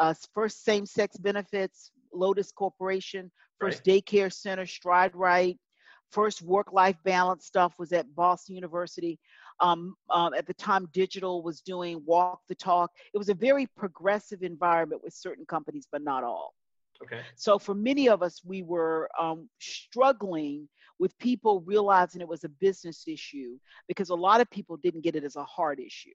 [0.00, 4.02] Uh, first same-sex benefits, Lotus Corporation, first right.
[4.02, 5.58] daycare center, Stride Rite,
[6.10, 9.18] first work-life balance stuff was at Boston University.
[9.60, 12.92] Um, um, at the time, digital was doing walk the talk.
[13.12, 16.54] It was a very progressive environment with certain companies, but not all.
[17.02, 17.20] Okay.
[17.36, 20.68] So for many of us, we were um, struggling
[20.98, 25.14] with people realizing it was a business issue because a lot of people didn't get
[25.16, 26.14] it as a hard issue.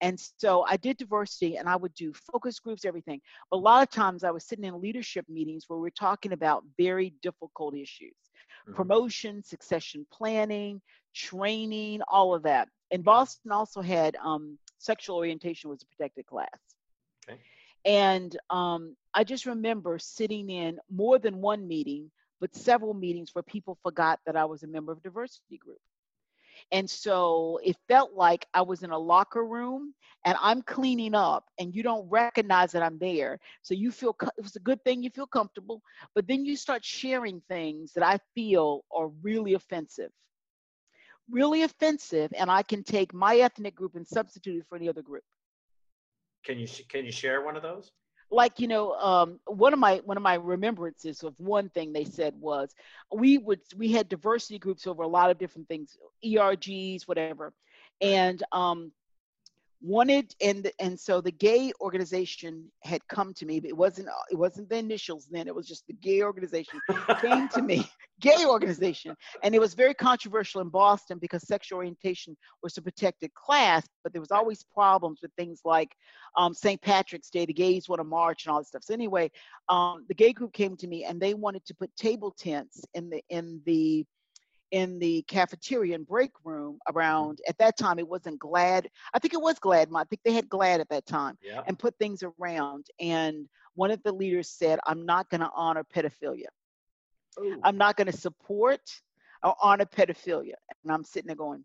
[0.00, 3.20] And so I did diversity and I would do focus groups, everything.
[3.50, 6.64] But a lot of times I was sitting in leadership meetings where we're talking about
[6.78, 8.14] very difficult issues
[8.64, 8.74] mm-hmm.
[8.74, 10.80] promotion, succession planning,
[11.14, 12.68] training, all of that.
[12.90, 16.48] And Boston also had um, sexual orientation was a protected class.
[17.28, 17.40] Okay.
[17.84, 23.42] And um, I just remember sitting in more than one meeting, but several meetings where
[23.42, 25.80] people forgot that I was a member of diversity group.
[26.72, 31.44] And so it felt like I was in a locker room and I'm cleaning up
[31.58, 33.38] and you don't recognize that I'm there.
[33.62, 35.82] So you feel it was a good thing you feel comfortable,
[36.14, 40.10] but then you start sharing things that I feel are really offensive.
[41.30, 45.00] Really offensive, and I can take my ethnic group and substitute it for any other
[45.00, 45.22] group.
[46.44, 47.90] Can you can you share one of those?
[48.34, 52.04] Like you know um, one of my one of my remembrances of one thing they
[52.04, 52.74] said was
[53.14, 57.52] we would we had diversity groups over a lot of different things ergs whatever.
[58.00, 58.92] And um,
[59.80, 64.36] wanted and and so the gay organization had come to me but it wasn't it
[64.36, 66.80] wasn't the initials then it was just the gay organization
[67.20, 67.86] came to me
[68.20, 69.16] gay organization.
[69.42, 74.12] And it was very controversial in boston because sexual orientation was a protected class but
[74.12, 75.94] there was always problems with things like
[76.36, 78.84] um, st patrick's day the gays want to march and all this stuff.
[78.84, 79.30] So anyway
[79.68, 83.10] um, the gay group came to me and they wanted to put table tents in
[83.10, 84.06] the in the
[84.70, 86.96] in the cafeteria and break room mm-hmm.
[86.96, 90.32] around at that time it wasn't GLAAD i think it was GLAAD i think they
[90.32, 91.62] had GLAAD at that time yeah.
[91.66, 95.84] and put things around and one of the leaders said i'm not going to honor
[95.94, 96.46] pedophilia
[97.38, 97.60] Ooh.
[97.62, 98.80] i'm not going to support
[99.42, 101.64] or honor pedophilia and i'm sitting there going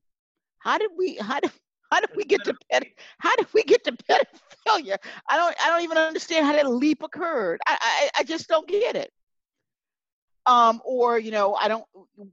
[0.60, 1.52] how did we how did
[1.92, 2.86] how did we get to ped,
[3.18, 4.98] how did we get to pedophilia
[5.30, 8.68] i don't i don't even understand how that leap occurred i i, I just don't
[8.68, 9.12] get it
[10.50, 11.86] um, or you know, I don't.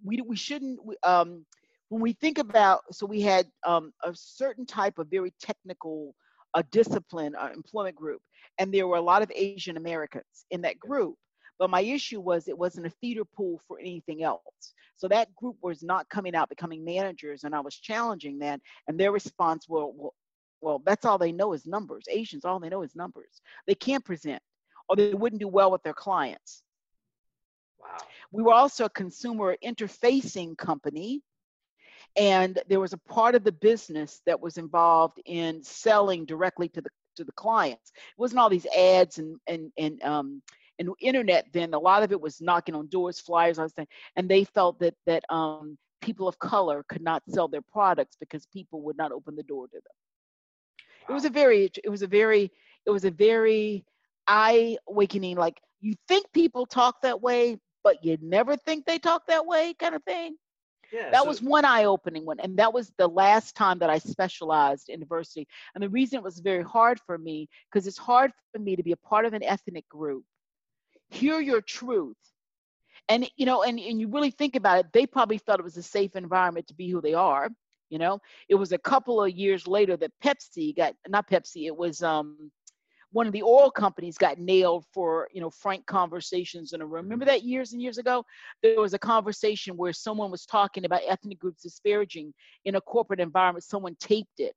[0.02, 0.80] We we shouldn't.
[1.02, 1.44] Um,
[1.88, 6.14] when we think about, so we had um, a certain type of very technical
[6.54, 8.20] uh, discipline uh, employment group,
[8.58, 11.14] and there were a lot of Asian Americans in that group.
[11.58, 14.42] But my issue was it wasn't a feeder pool for anything else.
[14.96, 18.60] So that group was not coming out becoming managers, and I was challenging that.
[18.88, 20.14] And their response, well, well,
[20.62, 22.04] well, that's all they know is numbers.
[22.10, 23.42] Asians, all they know is numbers.
[23.66, 24.42] They can't present,
[24.88, 26.62] or they wouldn't do well with their clients.
[27.86, 27.98] Wow.
[28.32, 31.22] We were also a consumer interfacing company.
[32.16, 36.80] And there was a part of the business that was involved in selling directly to
[36.80, 37.92] the to the clients.
[37.94, 40.42] It wasn't all these ads and and and um
[40.78, 43.88] and internet then a lot of it was knocking on doors, flyers, I was saying,
[44.16, 48.46] and they felt that that um people of color could not sell their products because
[48.46, 49.82] people would not open the door to them.
[51.02, 51.06] Wow.
[51.10, 52.50] It was a very it was a very
[52.86, 53.84] it was a very
[54.26, 59.28] eye awakening like you think people talk that way but you never think they talk
[59.28, 60.34] that way kind of thing.
[60.92, 63.98] Yeah, that so- was one eye-opening one and that was the last time that i
[63.98, 68.30] specialized in diversity and the reason it was very hard for me because it's hard
[68.52, 70.22] for me to be a part of an ethnic group
[71.10, 72.16] hear your truth
[73.08, 75.76] and you know and, and you really think about it they probably felt it was
[75.76, 77.50] a safe environment to be who they are
[77.90, 81.76] you know it was a couple of years later that pepsi got not pepsi it
[81.76, 82.52] was um
[83.16, 87.04] one of the oil companies got nailed for you know frank conversations in a room
[87.04, 88.22] remember that years and years ago
[88.62, 92.34] there was a conversation where someone was talking about ethnic groups disparaging
[92.66, 94.54] in a corporate environment someone taped it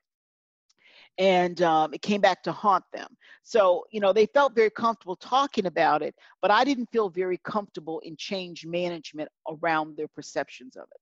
[1.17, 3.07] and um, it came back to haunt them.
[3.43, 7.37] So, you know, they felt very comfortable talking about it, but I didn't feel very
[7.43, 11.01] comfortable in change management around their perceptions of it.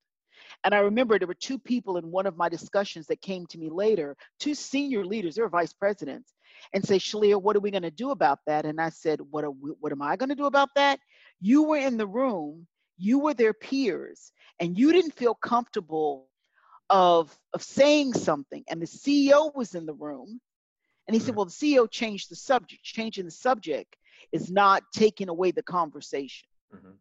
[0.64, 3.60] And I remember there were two people in one of my discussions that came to
[3.60, 6.34] me later, two senior leaders, they were vice presidents,
[6.74, 8.66] and say, Shalia, what are we going to do about that?
[8.66, 11.00] And I said, what, are we, what am I going to do about that?
[11.40, 12.68] You were in the room,
[12.98, 16.28] you were their peers, and you didn't feel comfortable
[16.90, 18.64] of, of saying something.
[18.70, 20.40] And the CEO was in the room.
[21.08, 21.38] And he said, mm-hmm.
[21.38, 22.84] Well, the CEO changed the subject.
[22.84, 23.96] Changing the subject
[24.32, 26.48] is not taking away the conversation.
[26.76, 26.92] Mm-hmm.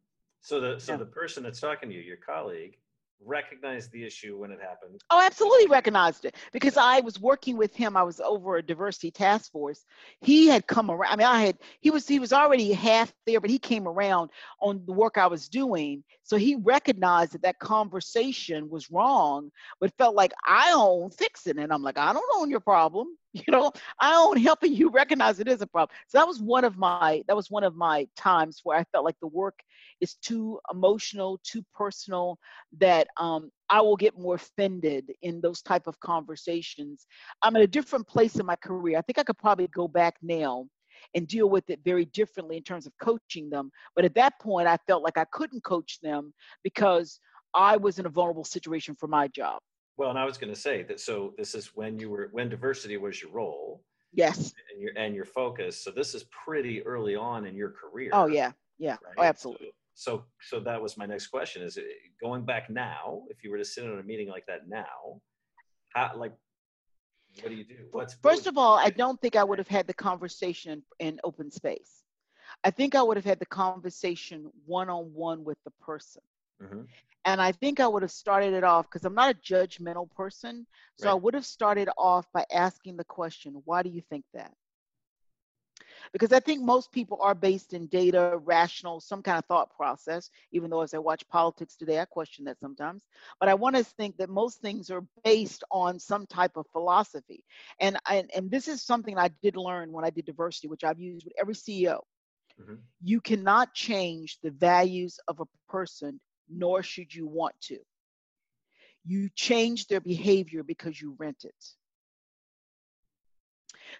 [0.42, 0.98] So the so yeah.
[0.98, 2.76] the person that's talking to you, your colleague,
[3.24, 5.00] recognized the issue when it happened.
[5.10, 7.96] Oh, absolutely recognized it because I was working with him.
[7.96, 9.84] I was over a diversity task force.
[10.20, 11.12] He had come around.
[11.12, 14.30] I mean, I had he was he was already half there, but he came around
[14.60, 16.04] on the work I was doing.
[16.22, 19.50] So he recognized that that conversation was wrong,
[19.80, 21.70] but felt like I own fixing it.
[21.70, 23.08] I'm like, I don't own your problem.
[23.36, 25.94] You know, I own helping you recognize it is a problem.
[26.08, 29.04] So that was one of my that was one of my times where I felt
[29.04, 29.58] like the work
[30.00, 32.38] is too emotional, too personal,
[32.78, 37.06] that um, I will get more offended in those type of conversations.
[37.42, 38.98] I'm in a different place in my career.
[38.98, 40.66] I think I could probably go back now
[41.14, 43.70] and deal with it very differently in terms of coaching them.
[43.94, 46.32] But at that point, I felt like I couldn't coach them
[46.62, 47.20] because
[47.54, 49.60] I was in a vulnerable situation for my job.
[49.96, 51.00] Well, and I was going to say that.
[51.00, 53.82] So this is when you were when diversity was your role.
[54.12, 54.52] Yes.
[54.72, 55.82] And your and your focus.
[55.82, 58.10] So this is pretty early on in your career.
[58.12, 58.96] Oh yeah, yeah.
[59.04, 59.14] Right?
[59.18, 59.68] Oh, absolutely.
[59.68, 61.78] So, so so that was my next question: Is
[62.22, 63.22] going back now?
[63.30, 65.22] If you were to sit in a meeting like that now,
[65.94, 66.34] how like
[67.40, 67.86] what do you do?
[67.90, 71.50] What's first of all, I don't think I would have had the conversation in open
[71.50, 72.02] space.
[72.62, 76.22] I think I would have had the conversation one on one with the person.
[76.62, 76.82] Mm-hmm.
[77.24, 80.66] And I think I would have started it off because I'm not a judgmental person.
[80.98, 81.12] So right.
[81.12, 84.52] I would have started off by asking the question, why do you think that?
[86.12, 90.30] Because I think most people are based in data, rational, some kind of thought process,
[90.52, 93.04] even though as I watch politics today, I question that sometimes.
[93.40, 97.44] But I want to think that most things are based on some type of philosophy.
[97.80, 101.00] And, I, and this is something I did learn when I did diversity, which I've
[101.00, 102.00] used with every CEO.
[102.60, 102.74] Mm-hmm.
[103.02, 107.78] You cannot change the values of a person nor should you want to.
[109.04, 111.54] You change their behavior because you rent it.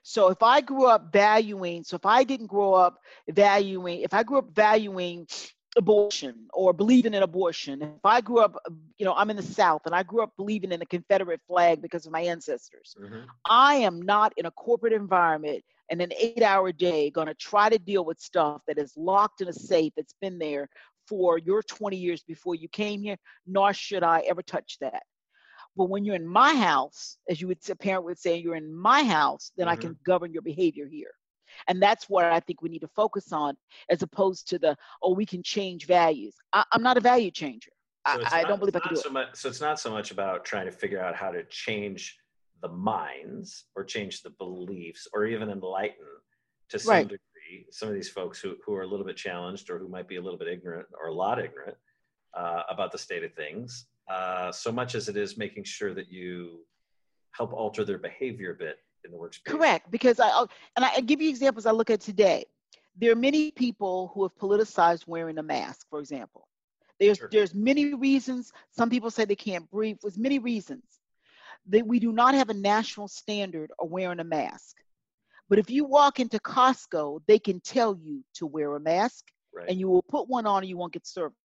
[0.03, 4.23] So if I grew up valuing, so if I didn't grow up valuing, if I
[4.23, 5.27] grew up valuing
[5.77, 8.57] abortion or believing in abortion, if I grew up,
[8.99, 11.83] you know, I'm in the South and I grew up believing in the Confederate flag
[11.83, 13.21] because of my ancestors, mm-hmm.
[13.45, 17.69] I am not in a corporate environment and an eight hour day going to try
[17.69, 20.69] to deal with stuff that is locked in a safe that's been there
[21.07, 25.03] for your 20 years before you came here, nor should I ever touch that.
[25.77, 28.75] But when you're in my house, as you would a parent would say, you're in
[28.75, 29.73] my house, then mm-hmm.
[29.73, 30.11] I can mm-hmm.
[30.11, 31.11] govern your behavior here.
[31.69, 33.57] And that's what I think we need to focus on,
[33.89, 36.35] as opposed to the oh, we can change values.
[36.53, 37.71] I, am not a value changer.
[38.07, 39.13] So I, I, don't believe I can do so it.
[39.13, 42.17] Much, so it's not so much about trying to figure out how to change
[42.63, 46.07] the minds or change the beliefs or even enlighten
[46.69, 47.03] to some right.
[47.05, 47.21] degree
[47.71, 50.17] some of these folks who, who are a little bit challenged or who might be
[50.17, 51.77] a little bit ignorant or a lot ignorant
[52.35, 56.11] uh, about the state of things, uh, so much as it is making sure that
[56.11, 56.61] you
[57.33, 59.45] help alter their behavior a bit in the workspace.
[59.45, 60.29] Correct, because I
[60.77, 62.45] and I give you examples I look at today.
[62.99, 66.49] There are many people who have politicized wearing a mask, for example.
[66.99, 67.29] There's sure.
[67.31, 68.53] there's many reasons.
[68.71, 69.99] Some people say they can't breathe.
[70.03, 70.83] There's many reasons
[71.69, 74.77] that we do not have a national standard of wearing a mask.
[75.49, 79.69] But if you walk into Costco, they can tell you to wear a mask right.
[79.69, 81.37] and you will put one on and you won't get service.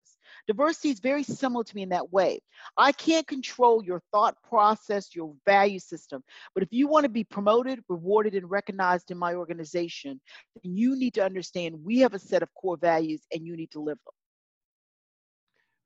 [0.47, 2.39] Diversity is very similar to me in that way.
[2.77, 6.23] I can't control your thought process, your value system.
[6.53, 10.19] But if you want to be promoted, rewarded, and recognized in my organization,
[10.63, 13.71] then you need to understand we have a set of core values and you need
[13.71, 14.13] to live them.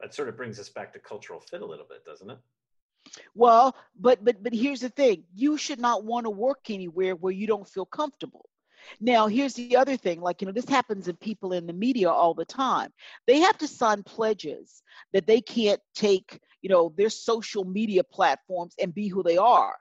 [0.02, 2.38] That sort of brings us back to cultural fit a little bit, doesn't it?
[3.34, 5.24] Well, but but but here's the thing.
[5.34, 8.50] You should not want to work anywhere where you don't feel comfortable.
[9.00, 12.10] Now, here's the other thing like, you know, this happens in people in the media
[12.10, 12.92] all the time.
[13.28, 14.82] They have to sign pledges
[15.14, 19.76] that they can't take, you know, their social media platforms and be who they are.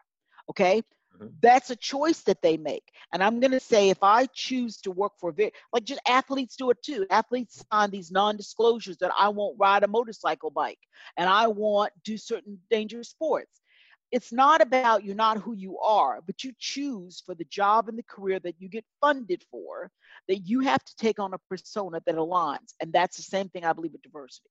[0.51, 0.83] Okay.
[1.15, 1.29] Mm-hmm.
[1.41, 2.85] That's a choice that they make.
[3.13, 5.35] And I'm going to say if I choose to work for,
[5.73, 7.07] like just athletes do it too.
[7.11, 10.79] Athletes sign these non disclosures that I won't ride a motorcycle bike
[11.17, 13.61] and I won't do certain dangerous sports.
[14.13, 17.99] It's not about you're not who you are, but you choose for the job and
[17.99, 19.91] the career that you get funded for,
[20.29, 22.75] that you have to take on a persona that aligns.
[22.81, 24.51] And that's the same thing I believe with diversity.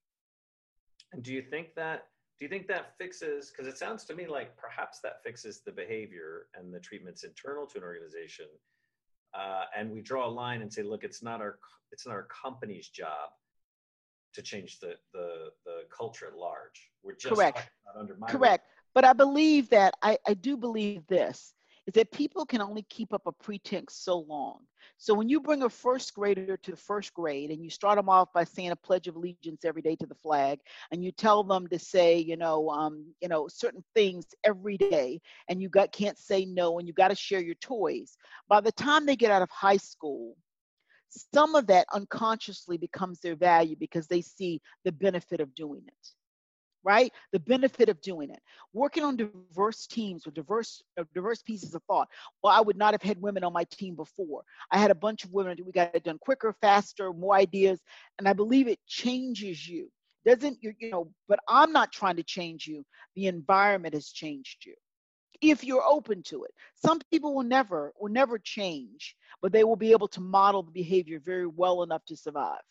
[1.13, 2.07] And do you think that
[2.39, 5.71] do you think that fixes because it sounds to me like perhaps that fixes the
[5.71, 8.47] behavior and the treatments internal to an organization
[9.33, 11.59] uh, and we draw a line and say look it's not our
[11.91, 13.29] it's not our company's job
[14.33, 17.69] to change the the the culture at large we're just correct
[18.27, 21.53] correct but i believe that i i do believe this
[21.86, 24.60] is that people can only keep up a pretense so long.
[24.97, 28.10] So when you bring a first grader to the first grade and you start them
[28.10, 30.60] off by saying a pledge of allegiance every day to the flag,
[30.91, 35.19] and you tell them to say, you know, um, you know, certain things every day,
[35.49, 38.17] and you got can't say no, and you got to share your toys.
[38.47, 40.38] By the time they get out of high school,
[41.34, 46.08] some of that unconsciously becomes their value because they see the benefit of doing it
[46.84, 47.12] right?
[47.32, 48.39] The benefit of doing it.
[48.74, 52.08] Working on diverse teams with diverse uh, diverse pieces of thought.
[52.43, 54.43] Well, I would not have had women on my team before.
[54.72, 55.58] I had a bunch of women.
[55.65, 57.82] We got it done quicker, faster, more ideas,
[58.19, 59.89] and I believe it changes you.
[60.26, 61.12] Doesn't you you know?
[61.28, 62.86] But I'm not trying to change you.
[63.15, 64.76] The environment has changed you.
[65.41, 69.76] If you're open to it, some people will never will never change, but they will
[69.76, 72.62] be able to model the behavior very well enough to survive.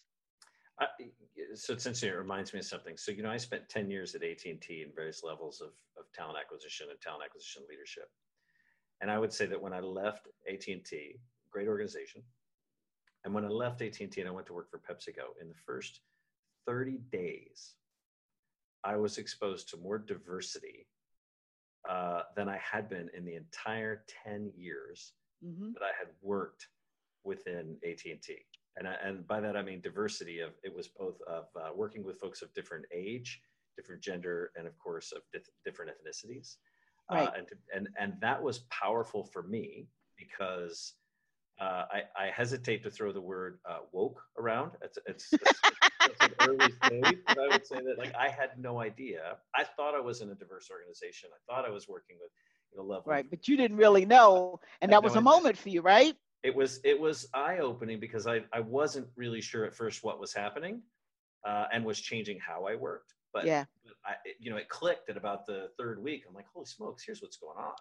[1.54, 2.96] So essentially it reminds me of something.
[2.96, 6.38] So, you know, I spent 10 years at AT&T in various levels of, of talent
[6.40, 8.08] acquisition and talent acquisition leadership.
[9.00, 11.16] And I would say that when I left AT&T,
[11.50, 12.22] great organization,
[13.24, 16.00] and when I left AT&T and I went to work for PepsiCo, in the first
[16.66, 17.74] 30 days,
[18.84, 20.86] I was exposed to more diversity
[21.88, 25.12] uh, than I had been in the entire 10 years
[25.44, 25.72] mm-hmm.
[25.72, 26.68] that I had worked
[27.24, 28.20] within AT&T and
[28.88, 32.18] I, and by that I mean diversity of it was both of uh, working with
[32.18, 33.40] folks of different age,
[33.76, 36.56] different gender, and of course of di- different ethnicities,
[37.10, 37.28] uh, right.
[37.28, 40.94] uh, and, to, and and that was powerful for me because
[41.60, 44.72] uh, I, I, hesitate to throw the word uh, woke around.
[44.82, 45.60] It's it's, it's,
[46.06, 49.36] it's an early stage, but I would say that like I had no idea.
[49.54, 51.28] I thought I was in a diverse organization.
[51.32, 52.30] I thought I was working with
[52.72, 55.58] you know level right, but you didn't really know, and that was no a moment
[55.58, 56.16] for you, right?
[56.42, 60.20] It was it was eye opening because I I wasn't really sure at first what
[60.20, 60.82] was happening,
[61.46, 63.14] uh, and was changing how I worked.
[63.32, 66.24] But yeah, but I, you know, it clicked at about the third week.
[66.28, 67.72] I'm like, holy smokes, here's what's going on.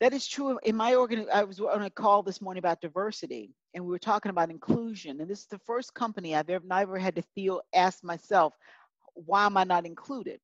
[0.00, 0.58] That is true.
[0.64, 3.98] In my organ, I was on a call this morning about diversity, and we were
[3.98, 5.20] talking about inclusion.
[5.20, 8.54] And this is the first company I've ever, never had to feel ask myself,
[9.14, 10.40] why am I not included?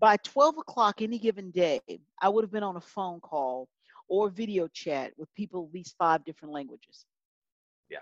[0.00, 1.80] By 12 o'clock any given day,
[2.20, 3.68] I would have been on a phone call
[4.08, 7.04] or video chat with people at least five different languages.
[7.90, 7.98] Yeah.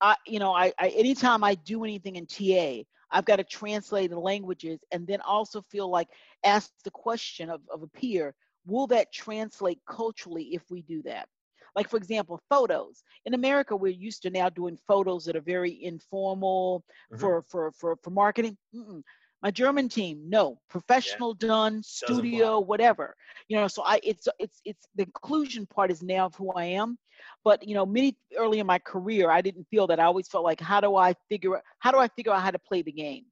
[0.00, 4.10] I, you know, I, I anytime I do anything in TA, I've got to translate
[4.10, 6.08] the languages and then also feel like
[6.44, 8.34] ask the question of, of a peer,
[8.66, 11.28] will that translate culturally if we do that?
[11.74, 13.02] Like for example, photos.
[13.24, 17.20] In America, we're used to now doing photos that are very informal mm-hmm.
[17.20, 18.56] for, for for for marketing.
[18.74, 19.02] Mm-mm.
[19.42, 21.48] My German team, no, professional yeah.
[21.48, 23.16] done, studio, whatever.
[23.48, 26.64] You know, so I it's it's it's the inclusion part is now of who I
[26.64, 26.96] am.
[27.44, 29.98] But you know, many early in my career, I didn't feel that.
[29.98, 32.58] I always felt like, how do I figure how do I figure out how to
[32.58, 33.24] play the game?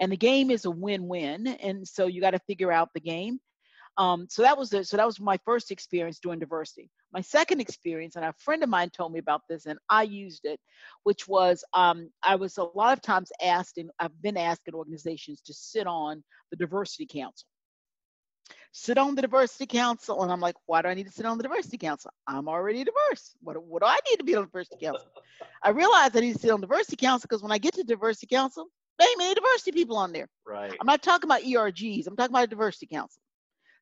[0.00, 3.38] And the game is a win-win, and so you got to figure out the game.
[3.96, 6.90] Um, so that was the, so that was my first experience doing diversity.
[7.12, 10.44] My second experience, and a friend of mine told me about this, and I used
[10.44, 10.58] it,
[11.04, 14.74] which was um, I was a lot of times asked, and I've been asked in
[14.74, 17.46] organizations to sit on the diversity council.
[18.72, 21.36] Sit on the diversity council, and I'm like, why do I need to sit on
[21.36, 22.10] the diversity council?
[22.26, 23.36] I'm already diverse.
[23.40, 25.06] What, what do I need to be on the diversity council?
[25.62, 27.84] I realized I need to sit on the diversity council because when I get to
[27.84, 28.66] diversity council,
[28.98, 30.28] there ain't many diversity people on there.
[30.46, 30.74] Right.
[30.80, 32.06] I'm not talking about ERGs.
[32.06, 33.20] I'm talking about a diversity council.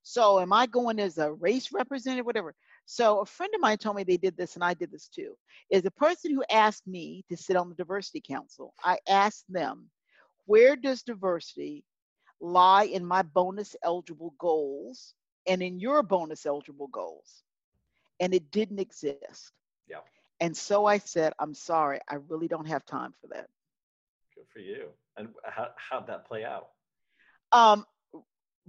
[0.02, 2.54] So am I going as a race representative, whatever?
[2.84, 5.36] So a friend of mine told me they did this, and I did this too.
[5.70, 9.88] Is the person who asked me to sit on the diversity council, I asked them,
[10.46, 11.84] where does diversity
[12.40, 15.14] lie in my bonus eligible goals
[15.46, 17.44] and in your bonus eligible goals?
[18.18, 19.52] And it didn't exist.
[19.88, 19.98] Yeah.
[20.40, 23.48] And so I said, I'm sorry, I really don't have time for that.
[24.34, 24.88] Good for you.
[25.16, 26.70] And how, how'd that play out?
[27.52, 27.86] Um,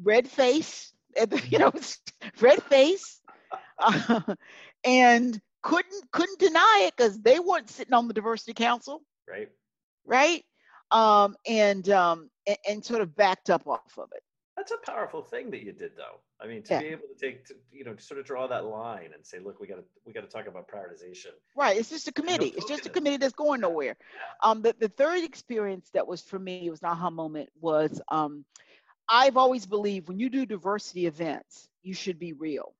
[0.02, 0.92] red face,
[1.49, 1.71] you know,
[2.39, 3.21] red face,
[3.80, 4.21] uh,
[4.84, 9.02] and couldn't couldn't deny it because they weren't sitting on the diversity council.
[9.28, 9.49] Right.
[10.06, 10.43] Right.
[10.91, 14.21] Um, and um, and, and, sort of backed up off of it.
[14.56, 16.19] That's a powerful thing that you did, though.
[16.39, 16.80] I mean, to yeah.
[16.82, 19.39] be able to take, to, you know, to sort of draw that line and say,
[19.39, 21.32] look, we got to we got to talk about prioritization.
[21.56, 21.77] Right.
[21.77, 22.54] It's just a committee.
[22.56, 23.96] it's just a committee that's going nowhere.
[23.96, 24.50] Yeah.
[24.50, 28.02] Um, the the third experience that was for me it was an aha moment was
[28.10, 28.46] um,
[29.10, 32.73] I've always believed when you do diversity events, you should be real.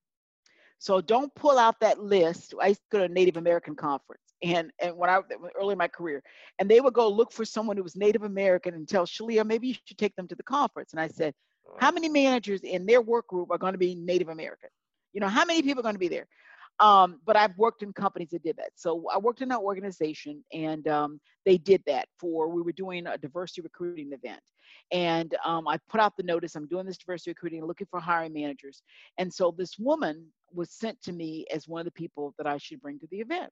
[0.80, 2.53] So don't pull out that list.
[2.61, 5.19] I used to go to a Native American conference, and and when I
[5.57, 6.21] early in my career,
[6.59, 9.69] and they would go look for someone who was Native American and tell Shalia maybe
[9.69, 10.91] you should take them to the conference.
[10.91, 11.34] And I said,
[11.80, 14.69] how many managers in their work group are going to be Native American?
[15.13, 16.28] You know, how many people are going to be there?
[16.80, 18.71] Um, but I've worked in companies that did that.
[18.76, 23.05] So I worked in an organization and um, they did that for, we were doing
[23.07, 24.41] a diversity recruiting event.
[24.91, 28.34] And um, I put out the notice, I'm doing this diversity recruiting, looking for hiring
[28.34, 28.82] managers.
[29.17, 32.57] And so this woman was sent to me as one of the people that I
[32.57, 33.51] should bring to the event.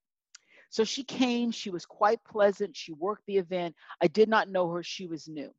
[0.70, 2.76] So she came, she was quite pleasant.
[2.76, 3.76] She worked the event.
[4.02, 5.52] I did not know her, she was new.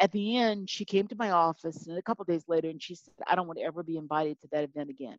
[0.00, 2.94] At the end, she came to my office and a couple days later and she
[2.94, 5.18] said, I don't want to ever be invited to that event again.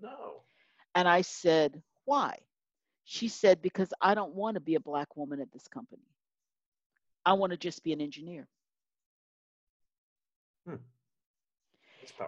[0.00, 0.42] No.
[0.94, 2.38] And I said, Why?
[3.04, 6.02] She said, Because I don't want to be a Black woman at this company.
[7.24, 8.46] I want to just be an engineer.
[10.66, 10.76] Hmm.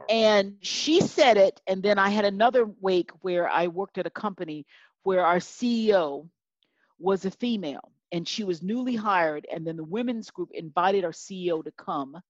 [0.09, 1.61] And she said it.
[1.67, 4.67] And then I had another wake where I worked at a company
[5.03, 6.29] where our CEO
[6.99, 9.47] was a female and she was newly hired.
[9.53, 12.21] And then the women's group invited our CEO to come.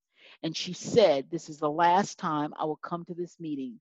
[0.42, 3.80] And she said, This is the last time I will come to this meeting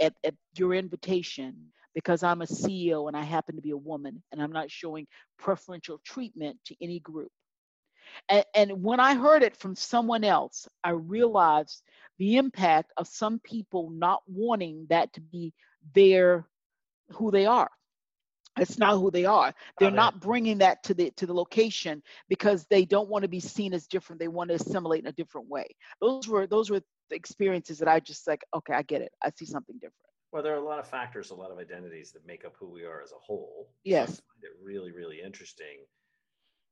[0.00, 4.22] at, at your invitation because I'm a CEO and I happen to be a woman
[4.32, 5.06] and I'm not showing
[5.38, 7.30] preferential treatment to any group.
[8.28, 11.82] And, and, when I heard it from someone else, I realized
[12.18, 15.54] the impact of some people not wanting that to be
[15.94, 16.46] their
[17.10, 17.70] who they are.
[18.58, 19.54] It's not who they are.
[19.78, 23.40] They're not bringing that to the to the location because they don't want to be
[23.40, 24.20] seen as different.
[24.20, 25.66] They want to assimilate in a different way.
[26.02, 28.44] Those were those were the experiences that I just like.
[28.54, 29.12] Okay, I get it.
[29.22, 30.11] I see something different.
[30.32, 32.68] Well, there are a lot of factors, a lot of identities that make up who
[32.68, 33.68] we are as a whole.
[33.84, 34.08] Yes.
[34.08, 35.84] I find it really, really interesting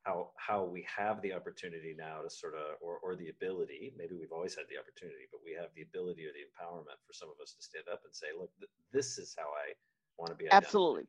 [0.03, 4.15] how how we have the opportunity now to sort of or, or the ability maybe
[4.15, 7.29] we've always had the opportunity but we have the ability or the empowerment for some
[7.29, 9.73] of us to stand up and say look th- this is how i
[10.17, 11.07] want to be absolutely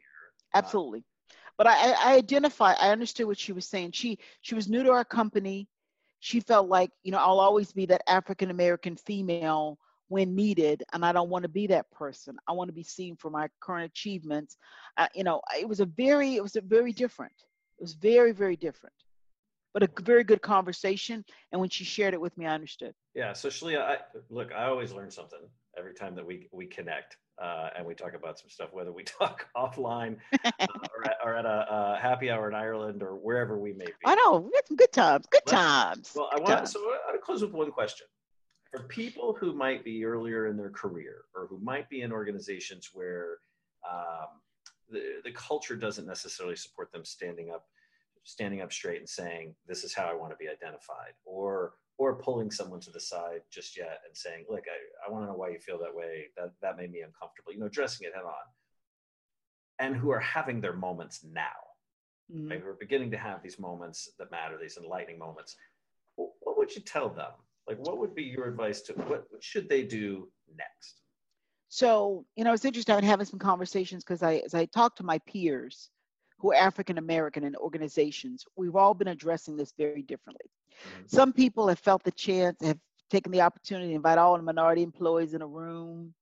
[0.53, 1.03] absolutely
[1.57, 4.91] but I, I identify i understood what she was saying she she was new to
[4.91, 5.67] our company
[6.19, 9.79] she felt like you know i'll always be that african american female
[10.11, 12.35] when needed and i don't want to be that person.
[12.45, 14.57] I want to be seen for my current achievements.
[14.97, 17.33] Uh, you know it was a very it was a very different.
[17.79, 18.95] It was very very different.
[19.73, 22.93] But a very good conversation and when she shared it with me i understood.
[23.15, 23.97] Yeah so shalia I,
[24.29, 25.39] look i always learn something
[25.77, 29.03] every time that we we connect uh, and we talk about some stuff whether we
[29.19, 30.51] talk offline uh,
[30.93, 34.05] or, at, or, at, a, happy hour in ireland or wherever we may be.
[34.05, 37.15] I know we had some good times good times well i want so i want
[37.15, 38.07] to close with one question
[38.71, 42.89] for people who might be earlier in their career or who might be in organizations
[42.93, 43.37] where
[43.89, 44.39] um,
[44.89, 47.65] the, the culture doesn't necessarily support them standing up
[48.23, 52.15] standing up straight and saying this is how i want to be identified or or
[52.15, 55.37] pulling someone to the side just yet and saying look i, I want to know
[55.37, 56.25] why you feel that way.
[56.37, 58.33] That that made me uncomfortable you know addressing it head on
[59.79, 61.47] and who are having their moments now
[62.33, 62.49] mm-hmm.
[62.49, 65.55] right, who are beginning to have these moments that matter these enlightening moments.
[66.15, 67.31] What would you tell them
[67.71, 71.01] like what would be your advice to what, what should they do next?
[71.69, 75.03] So you know it's interesting i'm having some conversations because i as i talk to
[75.03, 75.89] my peers
[76.37, 80.45] who are african american in organizations we've all been addressing this very differently.
[80.49, 81.03] Mm-hmm.
[81.07, 84.83] some people have felt the chance have taken the opportunity to invite all the minority
[84.83, 86.13] employees in a room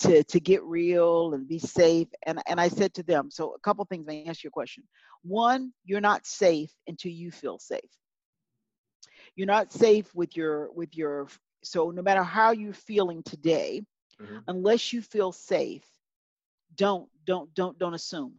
[0.00, 3.60] to to get real and be safe and and i said to them so a
[3.60, 4.84] couple things i answer your question.
[5.22, 7.80] One you're not safe until you feel safe
[9.36, 11.28] you're not safe with your with your
[11.62, 13.82] so no matter how you're feeling today
[14.20, 14.38] mm-hmm.
[14.48, 15.84] unless you feel safe
[16.76, 18.34] don't don't don't don't assume.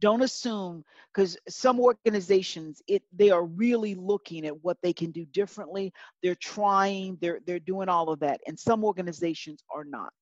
[0.00, 0.82] Don't assume
[1.12, 5.92] because some organizations it they are really looking at what they can do differently.
[6.22, 10.12] They're trying they're they're doing all of that and some organizations are not.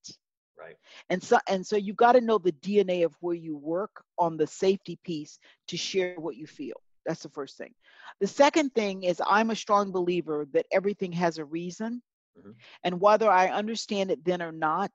[0.59, 0.76] Right.
[1.11, 4.37] And so and so you've got to know the dna of where you work on
[4.37, 7.75] the safety piece to share what you feel that's the first thing.
[8.21, 12.03] The second thing is I'm a strong believer that everything has a reason.
[12.39, 12.51] Mm-hmm.
[12.85, 14.91] And whether I understand it then or not,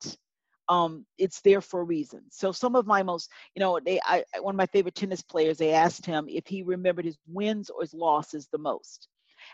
[0.69, 2.21] um, it's there for a reason.
[2.31, 5.57] So some of my most, you know, they, I, one of my favorite tennis players,
[5.57, 9.07] they asked him if he remembered his wins or his losses the most.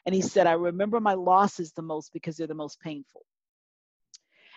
[0.06, 3.22] And he said, I remember my losses the most because they're the most painful.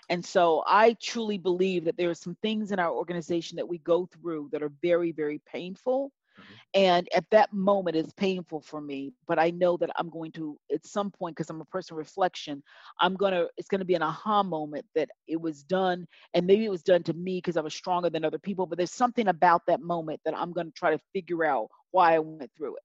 [0.08, 3.78] And so I truly believe that there are some things in our organization that we
[3.78, 6.12] go through that are very, very painful.
[6.40, 6.54] Mm-hmm.
[6.74, 10.58] And at that moment, it's painful for me, but I know that I'm going to,
[10.72, 12.62] at some point, because I'm a person reflection,
[13.00, 16.06] I'm going to, it's going to be an aha moment that it was done.
[16.34, 18.78] And maybe it was done to me because I was stronger than other people, but
[18.78, 22.18] there's something about that moment that I'm going to try to figure out why I
[22.20, 22.82] went through it.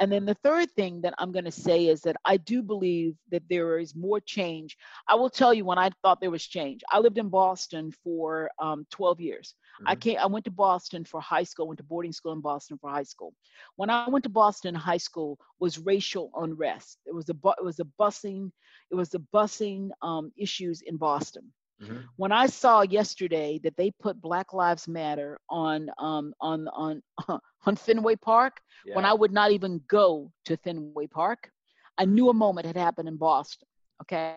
[0.00, 3.14] And then the third thing that I'm going to say is that I do believe
[3.30, 4.76] that there is more change.
[5.08, 6.82] I will tell you when I thought there was change.
[6.90, 9.54] I lived in Boston for um, 12 years.
[9.74, 9.88] Mm-hmm.
[9.88, 12.78] I came, I went to Boston for high school, went to boarding school in Boston
[12.78, 13.32] for high school.
[13.76, 16.98] When I went to Boston high school was racial unrest.
[17.06, 18.50] It was a, it was a busing,
[18.90, 21.52] it was the busing um, issues in Boston.
[21.82, 21.98] Mm-hmm.
[22.16, 27.02] When I saw yesterday that they put Black Lives Matter on um, on on
[27.66, 28.94] on Fenway Park, yeah.
[28.94, 31.50] when I would not even go to Fenway Park,
[31.98, 33.66] I knew a moment had happened in Boston.
[34.02, 34.36] Okay,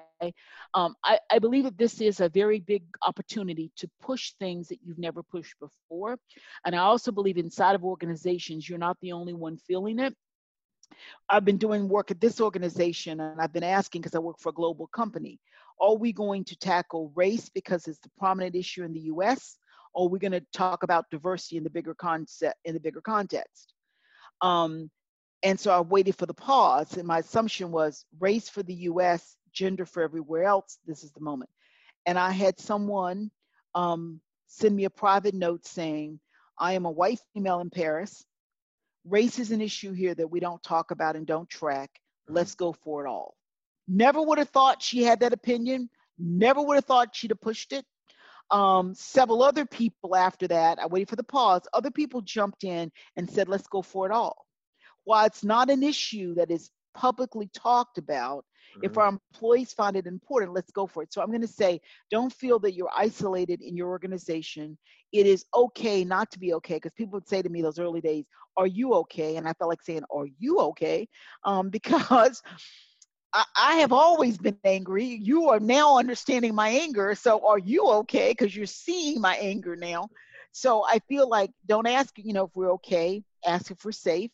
[0.75, 4.77] um, I, I believe that this is a very big opportunity to push things that
[4.83, 6.17] you've never pushed before,
[6.63, 10.15] and I also believe inside of organizations you're not the only one feeling it.
[11.27, 14.49] I've been doing work at this organization and I've been asking because I work for
[14.49, 15.39] a global company
[15.79, 19.57] are we going to tackle race because it's the prominent issue in the US?
[19.93, 23.01] Or are we going to talk about diversity in the bigger concept in the bigger
[23.01, 23.73] context?
[24.41, 24.89] Um,
[25.43, 29.35] and so I waited for the pause, and my assumption was race for the US,
[29.57, 30.77] gender for everywhere else.
[30.85, 31.49] This is the moment.
[32.05, 33.31] And I had someone
[33.73, 36.19] um, send me a private note saying,
[36.59, 38.23] I am a white female in Paris.
[39.05, 41.89] Race is an issue here that we don't talk about and don't track.
[42.27, 43.35] Let's go for it all.
[43.87, 45.89] Never would have thought she had that opinion.
[46.17, 47.85] Never would have thought she'd have pushed it.
[48.49, 52.91] Um, several other people after that, I waited for the pause, other people jumped in
[53.15, 54.45] and said, let's go for it all.
[55.03, 58.43] While it's not an issue that is publicly talked about,
[58.75, 58.85] mm-hmm.
[58.85, 61.13] if our employees find it important, let's go for it.
[61.13, 61.79] So I'm going to say,
[62.11, 64.77] don't feel that you're isolated in your organization.
[65.13, 68.01] It is okay not to be okay because people would say to me those early
[68.01, 68.25] days,
[68.57, 69.37] Are you okay?
[69.37, 71.07] And I felt like saying, Are you okay?
[71.45, 72.41] Um, because
[73.33, 75.05] I, I have always been angry.
[75.05, 77.13] You are now understanding my anger.
[77.15, 78.31] So are you okay?
[78.31, 80.09] Because you're seeing my anger now.
[80.51, 84.31] So I feel like don't ask, you know, if we're okay, ask if we're safe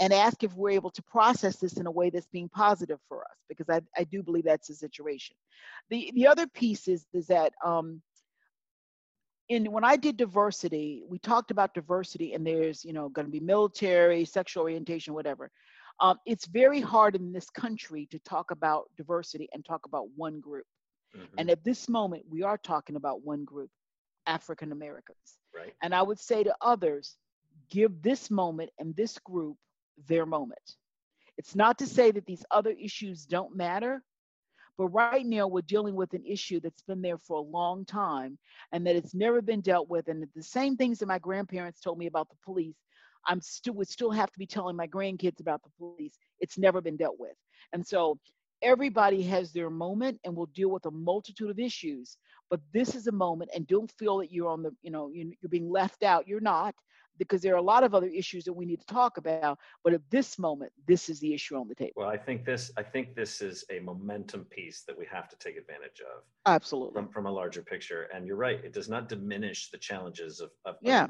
[0.00, 3.22] and ask if we're able to process this in a way that's being positive for
[3.22, 5.36] us, because I, I do believe that's the situation.
[5.90, 8.02] The the other piece is is that um
[9.48, 13.32] in when I did diversity, we talked about diversity and there's, you know, going to
[13.32, 15.50] be military, sexual orientation, whatever.
[16.00, 20.40] Um, it's very hard in this country to talk about diversity and talk about one
[20.40, 20.64] group.
[21.14, 21.38] Mm-hmm.
[21.38, 23.70] And at this moment, we are talking about one group,
[24.26, 25.18] African Americans.
[25.54, 25.74] Right.
[25.82, 27.16] And I would say to others,
[27.70, 29.56] give this moment and this group
[30.08, 30.76] their moment.
[31.38, 34.02] It's not to say that these other issues don't matter,
[34.78, 38.38] but right now we're dealing with an issue that's been there for a long time
[38.72, 40.08] and that it's never been dealt with.
[40.08, 42.76] And the same things that my grandparents told me about the police
[43.26, 46.18] I'm still would still have to be telling my grandkids about the police.
[46.40, 47.36] It's never been dealt with.
[47.72, 48.18] And so
[48.62, 52.16] everybody has their moment and will deal with a multitude of issues
[52.52, 55.48] but this is a moment and don't feel that you're on the you know you're
[55.48, 56.28] being left out.
[56.28, 56.74] You're not
[57.18, 59.92] because there are a lot of other issues that we need to talk about but
[59.92, 61.92] at this moment this is the issue on the table.
[61.96, 65.36] Well i think this i think this is a momentum piece that we have to
[65.36, 66.94] take advantage of absolutely.
[66.94, 68.08] from, from a larger picture.
[68.14, 71.06] And you're right it does not diminish the challenges of, of yeah.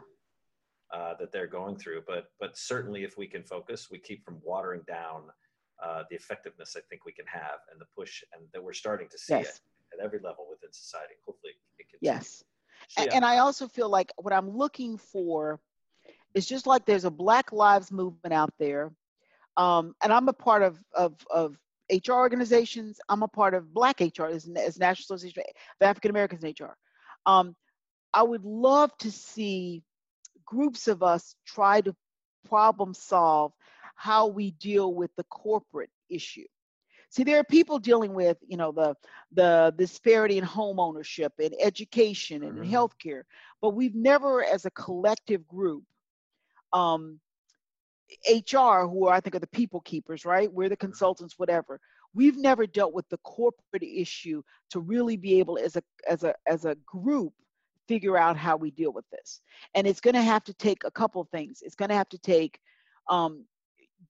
[0.95, 2.03] uh, that they're going through.
[2.07, 5.23] But but certainly, if we can focus, we keep from watering down
[5.85, 9.09] uh, the effectiveness I think we can have and the push, and that we're starting
[9.09, 9.49] to see yes.
[9.49, 9.61] it
[9.99, 11.15] at every level within society.
[11.27, 11.99] Hopefully, it.
[12.01, 12.45] Yes,
[12.89, 13.11] so, yeah.
[13.15, 15.61] and I also feel like what I'm looking for
[16.35, 18.93] is just like there's a Black Lives movement out there,
[19.57, 21.57] um, and I'm a part of of of
[21.91, 22.99] HR organizations.
[23.09, 25.43] I'm a part of Black HR as, as National Association
[25.81, 26.77] of African Americans in HR.
[27.27, 27.55] Um,
[28.13, 29.83] I would love to see
[30.45, 31.95] groups of us try to
[32.49, 33.53] problem solve
[33.95, 36.47] how we deal with the corporate issue.
[37.13, 38.97] See, there are people dealing with, you know, the
[39.33, 42.75] the disparity in home ownership and education and mm-hmm.
[42.75, 43.25] healthcare,
[43.61, 45.85] but we've never, as a collective group,
[46.73, 47.21] um,
[48.27, 50.51] HR, who are, I think are the people keepers, right?
[50.51, 50.87] We're the mm-hmm.
[50.87, 51.81] consultants, whatever.
[52.15, 56.35] We've never dealt with the corporate issue to really be able, as a as a
[56.47, 57.35] as a group,
[57.89, 59.43] figure out how we deal with this.
[59.75, 61.61] And it's going to have to take a couple of things.
[61.61, 62.59] It's going to have to take
[63.11, 63.45] um,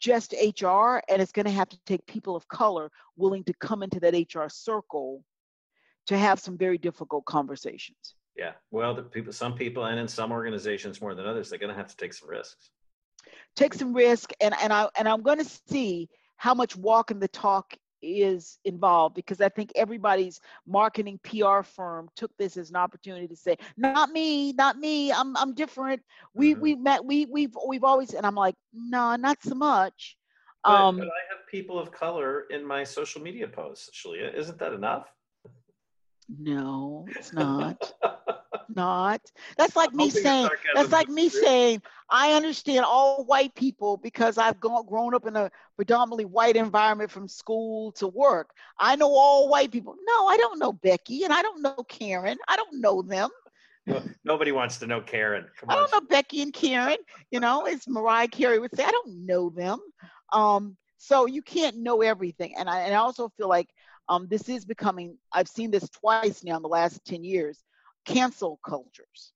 [0.03, 3.83] just HR, and it's going to have to take people of color willing to come
[3.85, 5.25] into that HR circle
[6.09, 8.17] to have some very difficult conversations.
[8.37, 11.71] Yeah, well, the people, some people, and in some organizations more than others, they're going
[11.71, 12.71] to have to take some risks.
[13.55, 17.29] Take some risk, and and I and I'm going to see how much walking the
[17.29, 23.29] talk is involved because I think everybody's marketing PR firm took this as an opportunity
[23.29, 26.03] to say, not me, not me, I'm I'm different.
[26.35, 26.63] We mm-hmm.
[26.63, 30.17] we met we we've we've always and I'm like, no, nah, not so much.
[30.65, 34.33] But, um, but I have people of color in my social media posts, Shalia.
[34.35, 35.09] Isn't that enough?
[36.29, 37.93] No, it's not.
[38.75, 39.21] not.
[39.57, 40.49] That's like me saying.
[40.75, 41.83] That's like me saying.
[42.15, 47.11] I understand all white people because I've gone, grown up in a predominantly white environment
[47.11, 48.51] from school to work.
[48.79, 49.97] I know all white people.
[50.07, 52.37] No, I don't know Becky, and I don't know Karen.
[52.47, 53.31] I don't know them.
[54.25, 55.47] nobody wants to know Karen.
[55.59, 56.03] Come I don't on.
[56.03, 56.99] know Becky and Karen.
[57.31, 59.81] You know, as Mariah Carey would say, I don't know them.
[60.35, 62.55] Um, so you can't know everything.
[62.59, 63.71] And I, and I also feel like
[64.11, 67.59] um, this is becoming, I've seen this twice now in the last 10 years,
[68.05, 69.33] cancel cultures.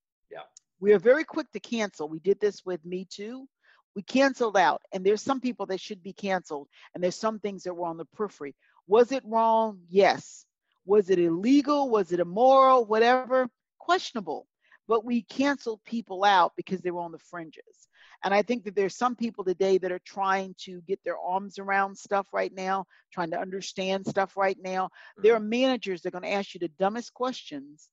[0.81, 2.09] We are very quick to cancel.
[2.09, 3.49] We did this with Me Too.
[3.95, 4.83] We canceled out.
[4.93, 6.69] And there's some people that should be canceled.
[6.95, 8.55] And there's some things that were on the periphery.
[8.87, 9.81] Was it wrong?
[9.89, 10.45] Yes.
[10.85, 11.89] Was it illegal?
[11.89, 12.85] Was it immoral?
[12.85, 13.49] Whatever?
[13.79, 14.47] Questionable.
[14.87, 17.89] But we canceled people out because they were on the fringes.
[18.23, 21.59] And I think that there's some people today that are trying to get their arms
[21.59, 24.91] around stuff right now, trying to understand stuff right now.
[25.17, 25.49] There are mm-hmm.
[25.49, 27.89] managers that are going to ask you the dumbest questions,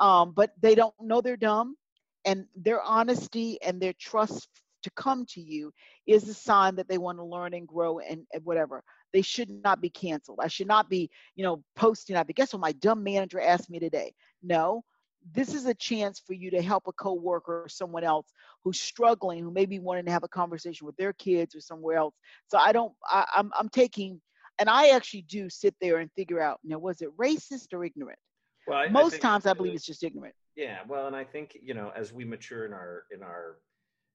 [0.00, 1.76] um, but they don't know they're dumb.
[2.28, 4.48] And their honesty and their trust
[4.82, 5.72] to come to you
[6.06, 8.82] is a sign that they want to learn and grow and, and whatever.
[9.14, 10.40] They should not be canceled.
[10.42, 12.28] I should not be, you know, posting out.
[12.28, 12.60] Guess what?
[12.60, 14.12] My dumb manager asked me today.
[14.42, 14.84] No,
[15.32, 18.28] this is a chance for you to help a coworker or someone else
[18.62, 22.14] who's struggling, who maybe wanting to have a conversation with their kids or somewhere else.
[22.48, 22.92] So I don't.
[23.06, 24.20] I, I'm I'm taking,
[24.58, 26.60] and I actually do sit there and figure out.
[26.62, 28.18] Now, was it racist or ignorant?
[28.66, 30.34] Well, I, most I times I believe it's just ignorant.
[30.58, 33.58] Yeah, well, and I think you know, as we mature in our in our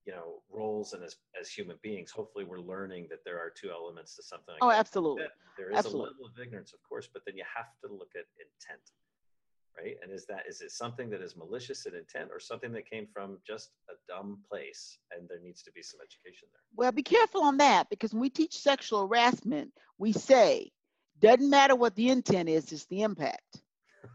[0.06, 3.72] you know roles and as as human beings hopefully we're learning that there are two
[3.72, 4.56] elements to something.
[4.62, 5.24] Oh, like oh absolutely.
[5.58, 6.02] there is absolutely.
[6.02, 8.82] a level of ignorance of course but then you have to look at intent
[9.78, 9.96] right?
[10.04, 13.08] And is that is it something that is malicious in intent or something that came
[13.14, 16.62] from just a dumb place and there needs to be some education there?
[16.76, 20.74] Well be careful on that because when we teach sexual harassment we say
[21.22, 23.62] doesn't matter what the intent is it's the impact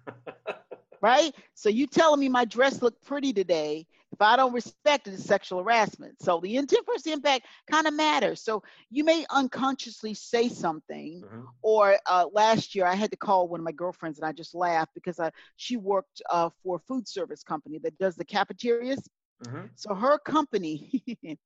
[1.01, 5.15] right so you telling me my dress looked pretty today if I don't respect it,
[5.15, 6.21] it's sexual harassment.
[6.23, 8.43] So the intent versus impact kind of matters.
[8.43, 11.23] So you may unconsciously say something.
[11.25, 11.43] Mm-hmm.
[11.63, 14.55] Or uh, last year, I had to call one of my girlfriends, and I just
[14.55, 19.07] laughed because I, she worked uh, for a food service company that does the cafeterias.
[19.45, 19.67] Mm-hmm.
[19.77, 21.03] So her company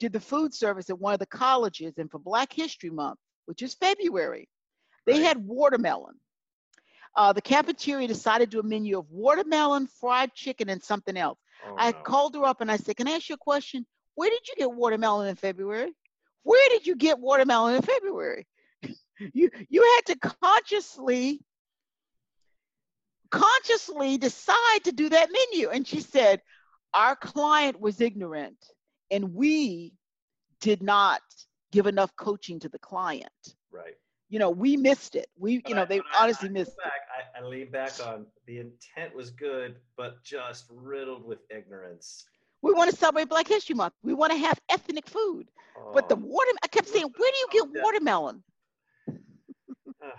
[0.00, 3.62] did the food service at one of the colleges, and for Black History Month, which
[3.62, 4.48] is February,
[5.06, 5.22] they right.
[5.22, 6.14] had watermelon.
[7.14, 11.38] Uh, the cafeteria decided to do a menu of watermelon, fried chicken, and something else.
[11.66, 11.98] Oh, I no.
[11.98, 13.86] called her up and I said, Can I ask you a question?
[14.14, 15.92] Where did you get watermelon in February?
[16.42, 18.46] Where did you get watermelon in February?
[19.32, 21.40] you you had to consciously
[23.30, 25.68] consciously decide to do that menu.
[25.70, 26.40] And she said,
[26.94, 28.56] Our client was ignorant
[29.10, 29.94] and we
[30.60, 31.20] did not
[31.72, 33.32] give enough coaching to the client.
[33.70, 33.94] Right
[34.28, 35.28] you know, we missed it.
[35.38, 36.92] We, but you know, I, they honestly I, missed back,
[37.36, 37.38] it.
[37.38, 42.24] I, I lean back on the intent was good, but just riddled with ignorance.
[42.60, 43.94] We want to celebrate Black History Month.
[44.02, 45.48] We want to have ethnic food.
[45.78, 46.22] Oh, but the oh.
[46.22, 48.42] water, I kept saying, where do you oh, get watermelon?
[50.02, 50.12] Ah.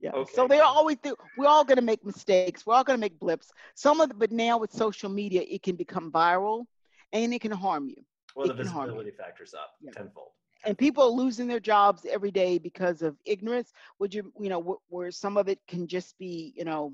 [0.00, 0.12] yeah.
[0.12, 0.32] Okay.
[0.34, 0.98] So they're always,
[1.36, 2.66] we're all going to make mistakes.
[2.66, 3.50] We're all going to make blips.
[3.74, 6.66] Some of the, but now with social media, it can become viral
[7.12, 8.02] and it can harm you.
[8.36, 9.90] Well, it the visibility factor's up yeah.
[9.90, 10.30] tenfold
[10.64, 14.80] and people are losing their jobs every day because of ignorance would you you know
[14.88, 16.92] where some of it can just be you know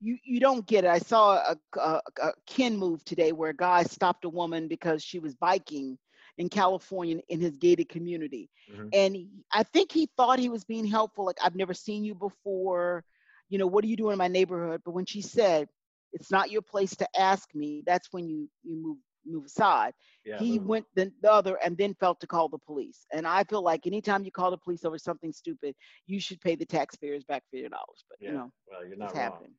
[0.00, 0.90] you you don't get it.
[0.90, 5.02] I saw a, a, a kin move today where a guy stopped a woman because
[5.02, 5.98] she was biking
[6.38, 8.50] in california in his gated community.
[8.70, 8.88] Mm-hmm.
[8.92, 9.16] and
[9.52, 13.04] i think he thought he was being helpful like i've never seen you before.
[13.48, 14.82] You know what are you doing in my neighborhood?
[14.84, 15.68] But when she said
[16.12, 19.92] it's not your place to ask me that's when you you move move aside.
[20.24, 23.06] Yeah, he went the, the other and then felt to call the police.
[23.12, 25.74] And I feel like anytime you call the police over something stupid,
[26.06, 28.04] you should pay the taxpayers back for your dollars.
[28.08, 28.28] But yeah.
[28.28, 29.22] you know, well, you're not wrong.
[29.22, 29.52] Happening.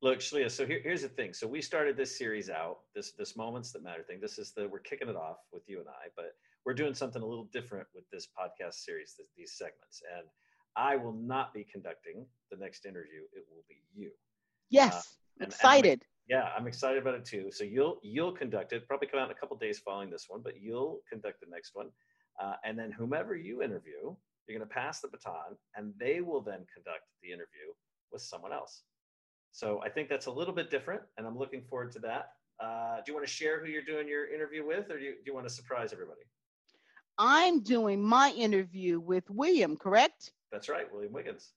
[0.00, 1.34] Look, Shalia, so here, here's the thing.
[1.34, 4.18] So we started this series out, this this moments that matter thing.
[4.20, 6.32] This is the we're kicking it off with you and I, but
[6.64, 10.02] we're doing something a little different with this podcast series, this, these segments.
[10.16, 10.26] And
[10.76, 13.22] I will not be conducting the next interview.
[13.32, 14.10] It will be you.
[14.70, 14.94] Yes.
[14.94, 15.00] Uh,
[15.40, 15.92] and, excited.
[15.92, 17.50] And yeah, I'm excited about it too.
[17.50, 18.86] So you'll you'll conduct it.
[18.86, 21.70] Probably come out in a couple days following this one, but you'll conduct the next
[21.74, 21.88] one,
[22.42, 24.14] uh, and then whomever you interview,
[24.46, 27.72] you're going to pass the baton, and they will then conduct the interview
[28.12, 28.82] with someone else.
[29.52, 32.30] So I think that's a little bit different, and I'm looking forward to that.
[32.62, 35.12] Uh, do you want to share who you're doing your interview with, or do you,
[35.12, 36.20] do you want to surprise everybody?
[37.18, 40.32] I'm doing my interview with William, correct?
[40.52, 41.52] That's right, William Wiggins.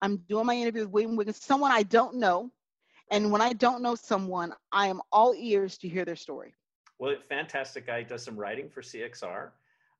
[0.00, 2.50] I'm doing my interview with William Wiggins, someone I don't know.
[3.12, 6.54] And when I don't know someone, I am all ears to hear their story.
[6.98, 7.98] Well, fantastic guy.
[7.98, 9.50] He does some writing for CXR.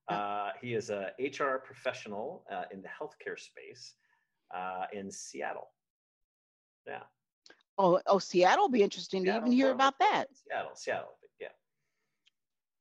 [0.09, 3.95] Uh, he is a HR professional uh, in the healthcare space
[4.55, 5.69] uh, in Seattle.
[6.87, 7.03] Yeah.
[7.77, 10.27] Oh, oh, Seattle will be interesting Seattle, to even hear about that.
[10.35, 11.49] Seattle, Seattle, yeah.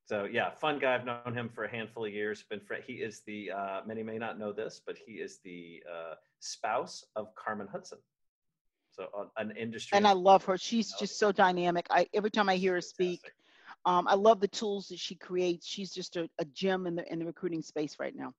[0.06, 0.96] So yeah, fun guy.
[0.96, 2.44] I've known him for a handful of years.
[2.50, 5.84] Been fr- he is the uh, many may not know this, but he is the
[5.90, 8.00] uh, spouse of Carmen Hudson.
[8.92, 9.98] So an industry.
[9.98, 10.58] And I love her.
[10.58, 11.88] She's just so dynamic.
[11.90, 13.22] I every time I hear her speak,
[13.86, 15.66] um, I love the tools that she creates.
[15.66, 18.34] She's just a, a gem in the in the recruiting space right now.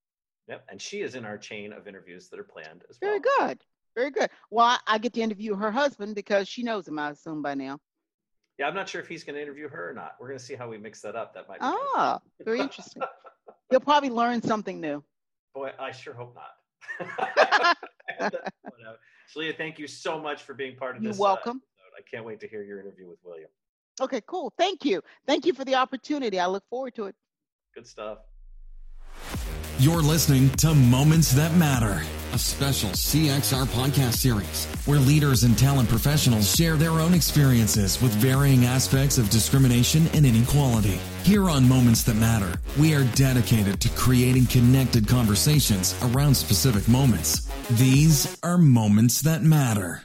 [0.49, 3.11] Yep, and she is in our chain of interviews that are planned as well.
[3.11, 3.61] Very good,
[3.95, 4.29] very good.
[4.51, 6.99] Well, I, I get to interview her husband because she knows him.
[6.99, 7.79] I assume by now.
[8.59, 10.17] Yeah, I'm not sure if he's going to interview her or not.
[10.21, 11.35] We're going to see how we mix that up.
[11.35, 11.61] That might.
[11.61, 13.03] Be ah, very interesting.
[13.71, 15.03] You'll probably learn something new.
[15.55, 17.77] Boy, I sure hope not.
[19.35, 21.17] Shalia, thank you so much for being part of this.
[21.17, 21.63] You're uh, welcome.
[21.79, 23.49] Uh, I can't wait to hear your interview with William.
[24.01, 24.53] Okay, cool.
[24.59, 25.03] Thank you.
[25.27, 26.41] Thank you for the opportunity.
[26.41, 27.15] I look forward to it.
[27.75, 28.19] Good stuff.
[29.79, 35.89] You're listening to Moments That Matter, a special CXR podcast series where leaders and talent
[35.89, 41.01] professionals share their own experiences with varying aspects of discrimination and inequality.
[41.25, 47.51] Here on Moments That Matter, we are dedicated to creating connected conversations around specific moments.
[47.71, 50.03] These are Moments That Matter.